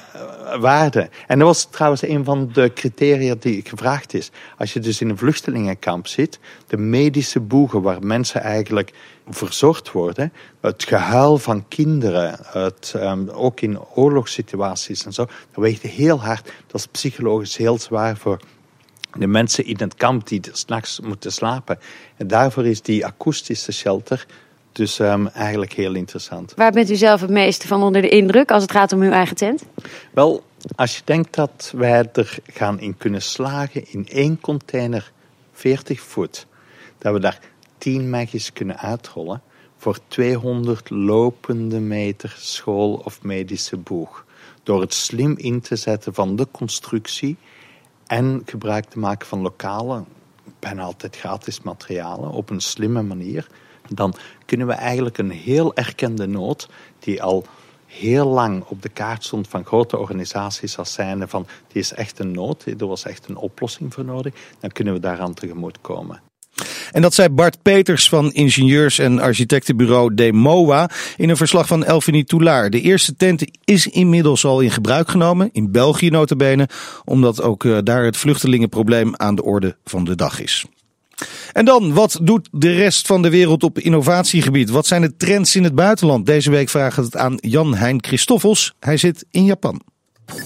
waarde. 0.60 1.10
En 1.28 1.40
dat 1.40 1.48
was 1.48 1.66
trouwens 1.66 2.02
een 2.02 2.24
van 2.24 2.50
de 2.54 2.72
criteria 2.74 3.36
die 3.40 3.62
gevraagd 3.66 4.14
is. 4.14 4.32
Als 4.58 4.74
je 4.74 4.80
dus 4.80 5.02
in 5.02 5.10
een 5.10 5.18
vluchtelingenkamp 5.18 6.08
zit, 6.08 6.40
de 6.68 6.78
medische 6.78 7.40
boegen 7.40 7.82
waar 7.82 8.06
mensen 8.06 8.42
eigenlijk 8.42 8.94
verzorgd 9.30 9.92
worden, 9.92 10.34
het 10.62 10.84
gehuil 10.84 11.38
van 11.38 11.68
kinderen, 11.68 12.36
het, 12.42 12.94
ehm, 12.96 13.30
ook 13.30 13.62
in 13.62 13.80
oorlogssituaties 13.94 15.06
en 15.06 15.14
zo, 15.14 15.26
dat 15.26 15.64
weegt 15.64 15.82
heel 15.82 16.22
hard. 16.22 16.52
Dat 16.68 16.80
is 16.80 16.88
psychologisch 16.88 17.58
heel 17.58 17.80
zwaar 17.80 18.18
voor 18.18 18.40
de 19.16 19.28
mensen 19.28 19.66
in 19.66 19.78
het 19.78 19.96
kamp 19.96 20.28
die 20.28 20.42
s'nachts 20.52 21.00
moeten 21.00 21.32
slapen. 21.32 21.80
En 22.18 22.28
daarvoor 22.28 22.66
is 22.66 22.82
die 22.82 23.06
akoestische 23.06 23.72
shelter 23.72 24.26
dus 24.72 25.00
ehm, 25.00 25.26
eigenlijk 25.28 25.74
heel 25.74 25.94
interessant. 25.94 26.54
Waar 26.56 26.72
bent 26.72 26.90
u 26.90 26.96
zelf 26.96 27.22
het 27.22 27.30
meeste 27.30 27.68
van 27.68 27.84
onder 27.84 28.02
de 28.02 28.10
indruk 28.10 28.52
als 28.52 28.62
het 28.62 28.72
gaat 28.72 28.92
om 28.92 29.02
uw 29.02 29.12
eigen 29.12 29.36
tent? 29.36 29.64
Wel, 30.14 30.44
als 30.76 30.96
je 30.96 31.02
denkt 31.06 31.36
dat 31.36 31.74
wij 31.76 32.10
er 32.14 32.38
gaan 32.46 32.80
in 32.80 32.98
kunnen 32.98 33.22
slagen 33.22 33.92
in 33.92 34.08
één 34.08 34.42
container 34.42 35.12
40 35.54 36.02
voet, 36.02 36.48
dat 36.98 37.14
we 37.14 37.20
daar 37.20 37.40
10 37.78 38.10
megjes 38.10 38.54
kunnen 38.54 38.78
uitrollen 38.78 39.42
voor 39.78 39.98
200 40.08 40.90
lopende 40.90 41.80
meter 41.80 42.36
school- 42.40 43.02
of 43.06 43.22
medische 43.22 43.78
boeg. 43.78 44.26
Door 44.64 44.82
het 44.82 44.94
slim 44.94 45.38
in 45.38 45.62
te 45.62 45.76
zetten 45.76 46.14
van 46.14 46.36
de 46.36 46.48
constructie 46.52 47.38
en 48.08 48.42
gebruik 48.46 48.86
te 48.86 49.00
maken 49.00 49.28
van 49.28 49.42
lokale, 49.42 50.04
bijna 50.60 50.84
altijd 50.84 51.18
gratis 51.18 51.62
materialen 51.62 52.30
op 52.30 52.50
een 52.50 52.62
slimme 52.62 53.02
manier, 53.02 53.48
dan 53.90 54.16
kunnen 54.46 54.68
we 54.68 54.74
eigenlijk 54.74 55.18
een 55.18 55.32
heel 55.32 55.76
erkende 55.76 56.28
nood 56.28 56.70
die 57.00 57.24
al 57.24 57.46
heel 57.86 58.28
lang 58.28 58.64
op 58.68 58.82
de 58.82 58.90
kaart 58.90 59.24
stond 59.24 59.48
van 59.48 59.66
grote 59.66 59.98
organisaties 59.98 60.78
als 60.78 60.94
zijnde 60.94 61.28
van 61.28 61.48
die 61.68 61.82
is 61.82 61.94
echt 61.94 62.20
een 62.20 62.32
nood, 62.32 62.66
er 62.66 62.88
was 62.88 63.06
echt 63.06 63.30
een 63.30 63.38
oplossing 63.38 63.94
voor 63.94 64.06
nodig, 64.06 64.34
dan 64.60 64.72
kunnen 64.72 64.94
we 64.94 65.00
daaraan 65.00 65.34
tegemoet 65.34 65.82
komen. 65.82 66.22
En 66.94 67.02
dat 67.02 67.14
zei 67.14 67.30
Bart 67.30 67.62
Peters 67.62 68.10
van 68.10 68.32
ingenieurs- 68.32 69.00
en 69.00 69.20
architectenbureau 69.20 70.14
Demoa 70.14 70.90
in 71.18 71.30
een 71.30 71.38
verslag 71.38 71.68
van 71.68 71.84
Elfanie 71.84 72.24
Toulaar. 72.24 72.70
De 72.70 72.82
eerste 72.82 73.16
tent 73.16 73.46
is 73.64 73.88
inmiddels 73.88 74.46
al 74.46 74.60
in 74.60 74.72
gebruik 74.72 75.10
genomen, 75.10 75.50
in 75.52 75.72
België 75.72 76.10
notabene, 76.10 76.70
omdat 77.06 77.42
ook 77.42 77.66
eh, 77.66 77.78
daar 77.84 78.04
het 78.04 78.18
vluchtelingenprobleem 78.18 79.14
aan 79.16 79.36
de 79.36 79.44
orde 79.44 79.76
van 79.86 80.04
de 80.04 80.16
dag 80.16 80.42
is. 80.42 80.66
En 81.54 81.66
dan, 81.66 81.94
wat 81.94 82.20
doet 82.22 82.50
de 82.52 82.72
rest 82.72 83.08
van 83.08 83.22
de 83.22 83.30
wereld 83.30 83.64
op 83.64 83.80
innovatiegebied? 83.80 84.70
Wat 84.70 84.86
zijn 84.86 85.02
de 85.02 85.16
trends 85.18 85.56
in 85.56 85.64
het 85.64 85.76
buitenland? 85.76 86.26
Deze 86.26 86.52
week 86.52 86.70
vragen 86.70 87.00
we 87.00 87.06
het 87.06 87.18
aan 87.18 87.38
Jan-Hein 87.40 88.04
Christoffels. 88.04 88.74
Hij 88.80 88.98
zit 88.98 89.26
in 89.32 89.46
Japan. 89.46 89.82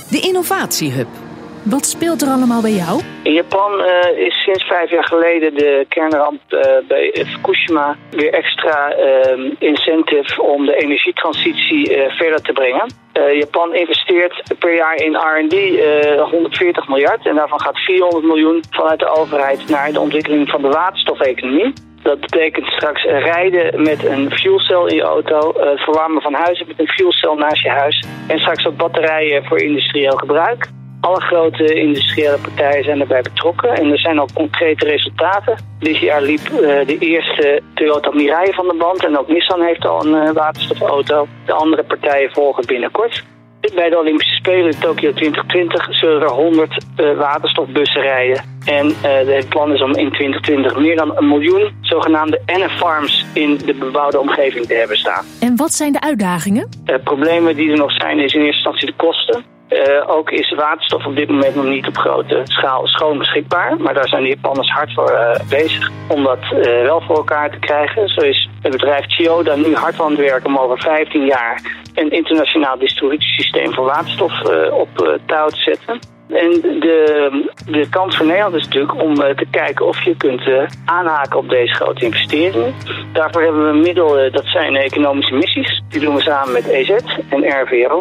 De 0.10 0.20
Innovatiehub. 0.20 1.27
Wat 1.70 1.86
speelt 1.86 2.22
er 2.22 2.28
allemaal 2.28 2.62
bij 2.62 2.72
jou? 2.72 3.02
In 3.24 3.34
Japan 3.34 3.82
eh, 3.82 4.26
is 4.26 4.44
sinds 4.44 4.64
vijf 4.64 4.90
jaar 4.90 5.04
geleden 5.04 5.54
de 5.54 5.86
kernramp 5.90 6.42
eh, 6.48 6.88
bij 6.88 7.26
Fukushima 7.28 7.96
weer 8.10 8.34
extra 8.34 8.92
eh, 8.92 9.52
incentive 9.60 10.42
om 10.42 10.66
de 10.66 10.76
energietransitie 10.76 11.96
eh, 11.96 12.12
verder 12.12 12.42
te 12.42 12.54
brengen. 12.54 13.06
Japan 13.40 13.76
investeert 13.76 14.56
per 14.60 14.76
jaar 14.76 14.96
in 14.96 15.16
R&D 15.16 15.54
eh 15.54 16.30
140 16.32 16.88
miljard 16.88 17.26
en 17.26 17.36
daarvan 17.36 17.62
gaat 17.62 17.80
400 17.80 18.26
miljoen 18.26 18.64
vanuit 18.70 19.00
de 19.00 19.08
overheid 19.08 19.70
naar 19.70 19.92
de 19.92 20.00
ontwikkeling 20.00 20.50
van 20.50 20.62
de 20.62 20.68
waterstofeconomie. 20.68 21.74
Dat 22.02 22.20
betekent 22.20 22.66
straks 22.68 23.04
rijden 23.04 23.82
met 23.82 24.06
een 24.06 24.32
fuelcel 24.32 24.88
in 24.88 24.96
je 24.96 25.02
auto, 25.02 25.54
het 25.60 25.80
verwarmen 25.80 26.22
van 26.22 26.34
huizen 26.34 26.68
met 26.68 26.80
een 26.80 26.88
fuelcel 26.88 27.36
naast 27.36 27.64
je 27.64 27.70
huis 27.70 28.06
en 28.28 28.40
straks 28.40 28.68
ook 28.68 28.78
batterijen 28.78 29.46
voor 29.46 29.60
industrieel 29.60 30.18
gebruik. 30.18 30.68
Alle 31.02 31.22
grote 31.22 31.74
industriële 31.74 32.38
partijen 32.42 32.84
zijn 32.84 33.00
erbij 33.00 33.22
betrokken 33.22 33.70
en 33.70 33.92
er 33.92 34.00
zijn 34.00 34.20
al 34.20 34.30
concrete 34.34 34.86
resultaten. 34.86 35.58
Dit 35.80 35.98
jaar 35.98 36.22
liep 36.22 36.50
uh, 36.52 36.60
de 36.60 36.98
eerste 37.00 37.62
Toyota 37.74 38.12
Mirai 38.12 38.54
van 38.54 38.68
de 38.68 38.76
band 38.78 39.06
en 39.06 39.18
ook 39.18 39.28
Nissan 39.28 39.62
heeft 39.62 39.86
al 39.86 40.06
een 40.06 40.28
uh, 40.28 40.32
waterstofauto. 40.32 41.28
De 41.46 41.54
andere 41.54 41.84
partijen 41.84 42.32
volgen 42.32 42.66
binnenkort. 42.66 43.24
Bij 43.76 43.90
de 43.90 44.00
Olympische 44.00 44.36
Spelen 44.36 44.72
in 44.72 44.80
Tokio 44.80 45.14
2020 45.14 45.88
zullen 45.90 46.22
er 46.22 46.30
100 46.30 46.86
uh, 46.98 47.18
waterstofbussen 47.18 48.02
rijden. 48.02 48.44
En 48.66 48.94
het 49.02 49.50
plan 49.50 49.74
is 49.74 49.82
om 49.82 49.96
in 49.96 50.12
2020 50.12 50.78
meer 50.78 50.96
dan 50.96 51.18
een 51.18 51.28
miljoen 51.28 51.72
zogenaamde 51.82 52.42
NF-farms 52.46 53.26
in 53.34 53.58
de 53.66 53.74
bebouwde 53.74 54.20
omgeving 54.20 54.66
te 54.66 54.74
hebben 54.74 54.98
staan. 54.98 55.26
En 55.40 55.56
wat 55.56 55.74
zijn 55.74 55.92
de 55.92 56.02
uitdagingen? 56.02 56.70
problemen 57.04 57.56
die 57.56 57.72
er 57.72 57.78
nog 57.78 57.92
zijn 57.92 58.20
is 58.20 58.34
in 58.34 58.42
eerste 58.42 58.56
instantie 58.56 58.86
de 58.86 58.94
kosten. 58.96 59.57
Uh, 59.70 60.10
ook 60.10 60.30
is 60.32 60.54
waterstof 60.56 61.06
op 61.06 61.16
dit 61.16 61.30
moment 61.30 61.56
nog 61.56 61.66
niet 61.66 61.88
op 61.88 61.98
grote 61.98 62.42
schaal 62.44 62.88
schoon 62.88 63.18
beschikbaar. 63.18 63.78
Maar 63.78 63.94
daar 63.94 64.08
zijn 64.08 64.24
de 64.24 64.30
Japanners 64.30 64.72
hard 64.72 64.94
voor 64.94 65.12
uh, 65.12 65.50
bezig 65.50 65.92
om 66.08 66.24
dat 66.24 66.40
uh, 66.42 66.62
wel 66.82 67.02
voor 67.02 67.16
elkaar 67.16 67.52
te 67.52 67.60
krijgen. 67.60 68.10
Zo 68.10 68.22
is 68.22 68.50
het 68.62 68.72
bedrijf 68.72 69.06
Chiyoda 69.08 69.56
nu 69.56 69.76
hard 69.76 70.02
aan 70.02 70.10
het 70.10 70.20
werken 70.20 70.50
om 70.50 70.58
over 70.58 70.80
15 70.80 71.26
jaar 71.26 71.62
een 71.94 72.12
internationaal 72.12 72.78
distributiesysteem 72.78 73.74
voor 73.74 73.86
waterstof 73.86 74.42
op 74.72 75.20
touw 75.26 75.48
te 75.48 75.60
zetten. 75.60 76.17
En 76.30 76.62
de, 76.62 77.50
de 77.66 77.90
kans 77.90 78.18
voor 78.18 78.26
Nederland 78.26 78.56
is 78.56 78.64
natuurlijk 78.64 79.02
om 79.02 79.12
uh, 79.12 79.30
te 79.30 79.46
kijken 79.52 79.86
of 79.86 80.04
je 80.04 80.18
kunt 80.18 80.48
uh, 80.48 80.64
aanhaken 80.86 81.40
op 81.40 81.50
deze 81.50 81.74
grote 81.74 82.06
investeringen. 82.06 82.74
Daarvoor 83.14 83.42
hebben 83.42 83.64
we 83.64 83.70
een 83.70 83.82
middel, 83.82 84.26
uh, 84.26 84.32
dat 84.32 84.46
zijn 84.46 84.76
economische 84.76 85.34
missies. 85.34 85.84
Die 85.90 86.02
doen 86.02 86.16
we 86.16 86.22
samen 86.22 86.54
met 86.54 86.68
EZ 86.68 86.90
en 87.30 87.62
RVO. 87.62 88.00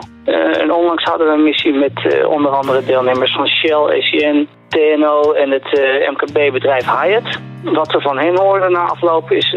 en 0.61 0.73
onlangs 0.73 1.05
hadden 1.05 1.27
we 1.27 1.33
een 1.33 1.43
missie 1.43 1.73
met 1.73 2.25
onder 2.27 2.51
andere 2.51 2.85
deelnemers 2.85 3.33
van 3.33 3.49
Shell, 3.49 3.87
ECN, 3.87 4.49
TNO 4.69 5.33
en 5.33 5.51
het 5.51 5.81
MKB-bedrijf 6.11 6.85
Hyatt. 6.85 7.41
Wat 7.63 7.93
we 7.93 8.01
van 8.01 8.19
hen 8.19 8.39
hoorden 8.39 8.73
na 8.73 8.81
afloop 8.81 9.31
is, 9.31 9.57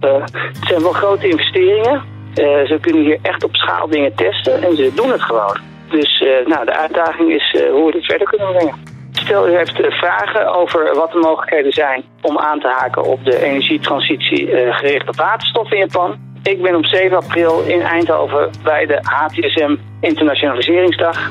het 0.00 0.66
zijn 0.68 0.82
wel 0.82 0.92
grote 0.92 1.28
investeringen. 1.28 2.02
ze 2.34 2.78
kunnen 2.80 3.02
hier 3.02 3.18
echt 3.22 3.44
op 3.44 3.56
schaal 3.56 3.88
dingen 3.88 4.14
testen 4.14 4.62
en 4.62 4.76
ze 4.76 4.92
doen 4.94 5.10
het 5.10 5.22
gewoon. 5.22 5.67
Dus 5.90 6.20
uh, 6.20 6.46
nou, 6.46 6.64
de 6.64 6.76
uitdaging 6.76 7.34
is 7.34 7.54
uh, 7.56 7.70
hoe 7.70 7.86
we 7.86 7.92
dit 7.92 8.04
verder 8.04 8.28
kunnen 8.28 8.52
brengen. 8.52 8.74
Stel 9.12 9.48
u 9.48 9.56
heeft 9.56 9.80
uh, 9.80 9.90
vragen 9.90 10.54
over 10.54 10.94
wat 10.94 11.12
de 11.12 11.18
mogelijkheden 11.18 11.72
zijn 11.72 12.02
om 12.20 12.38
aan 12.38 12.60
te 12.60 12.68
haken 12.68 13.04
op 13.04 13.24
de 13.24 13.42
energietransitie 13.42 14.46
gericht 14.70 15.08
op 15.08 15.16
waterstof 15.16 15.72
in 15.72 15.78
Japan. 15.78 16.16
Ik 16.42 16.62
ben 16.62 16.74
op 16.74 16.86
7 16.86 17.16
april 17.16 17.62
in 17.66 17.80
Eindhoven 17.80 18.50
bij 18.62 18.86
de 18.86 18.98
HTSM 19.02 19.76
Internationaliseringsdag. 20.00 21.30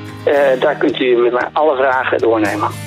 daar 0.60 0.76
kunt 0.76 1.00
u 1.00 1.16
met 1.16 1.32
mij 1.32 1.48
alle 1.54 1.76
vragen 1.76 2.18
doornemen. 2.18 2.87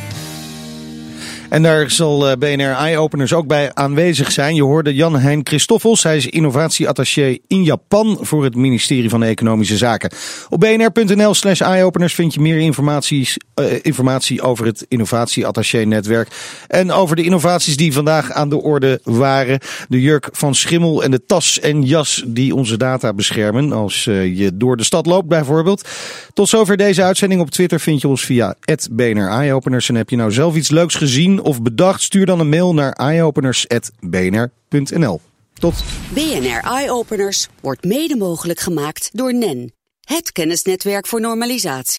En 1.51 1.63
daar 1.63 1.91
zal 1.91 2.37
BNR 2.39 2.73
Eye-Openers 2.73 3.33
ook 3.33 3.47
bij 3.47 3.75
aanwezig 3.75 4.33
zijn. 4.33 4.55
Je 4.55 4.63
hoorde 4.63 4.95
Jan-Hein 4.95 5.41
Christoffels. 5.47 6.03
Hij 6.03 6.17
is 6.17 6.27
innovatieattaché 6.27 7.39
in 7.47 7.63
Japan 7.63 8.19
voor 8.21 8.45
het 8.45 8.55
ministerie 8.55 9.09
van 9.09 9.23
Economische 9.23 9.77
Zaken. 9.77 10.11
Op 10.49 10.61
bnr.nl 10.61 11.35
slash 11.35 11.61
eyeopeners 11.61 12.15
vind 12.15 12.35
je 12.35 12.41
meer 12.41 12.59
informatie, 12.59 13.29
uh, 13.61 13.67
informatie 13.83 14.43
over 14.43 14.67
het 14.67 14.85
innovatieattaché-netwerk. 14.89 16.29
En 16.67 16.93
over 16.93 17.17
de 17.17 17.23
innovaties 17.23 17.77
die 17.77 17.93
vandaag 17.93 18.33
aan 18.33 18.49
de 18.49 18.63
orde 18.63 19.01
waren. 19.05 19.59
De 19.89 20.01
jurk 20.01 20.29
van 20.33 20.55
Schimmel 20.55 21.03
en 21.03 21.11
de 21.11 21.25
tas 21.27 21.61
en 21.61 21.83
jas 21.83 22.23
die 22.27 22.55
onze 22.55 22.77
data 22.77 23.13
beschermen. 23.13 23.73
Als 23.73 24.07
uh, 24.07 24.39
je 24.39 24.57
door 24.57 24.77
de 24.77 24.85
stad 24.85 25.07
loopt 25.07 25.29
bijvoorbeeld. 25.29 25.89
Tot 26.35 26.49
zover 26.49 26.77
deze 26.77 27.03
uitzending. 27.03 27.41
Op 27.41 27.51
Twitter 27.51 27.81
vind 27.81 28.01
je 28.01 28.09
ons 28.09 28.25
via 28.25 28.55
BNR 28.91 29.29
Eyeopeners. 29.29 29.89
En 29.89 29.95
heb 29.95 30.11
je 30.11 30.17
nou 30.17 30.33
zelf 30.33 30.57
iets 30.57 30.71
leuks 30.71 30.95
of 31.43 31.63
bedacht? 31.63 32.03
Stuur 32.03 32.27
dan 32.27 32.41
een 32.41 32.49
mail 32.49 32.75
naar 32.75 32.93
eyeopeners.bnr.nl. 32.93 35.21
Tot. 35.53 35.85
BNR 36.15 36.61
Eyeopeners 36.63 37.49
wordt 37.61 37.85
mede 37.85 38.17
mogelijk 38.17 38.61
gemaakt 38.61 39.11
door 39.13 39.35
NEN, 39.35 39.73
het 40.01 40.33
kennisnetwerk 40.33 41.07
voor 41.07 41.21
normalisatie. 41.21 41.99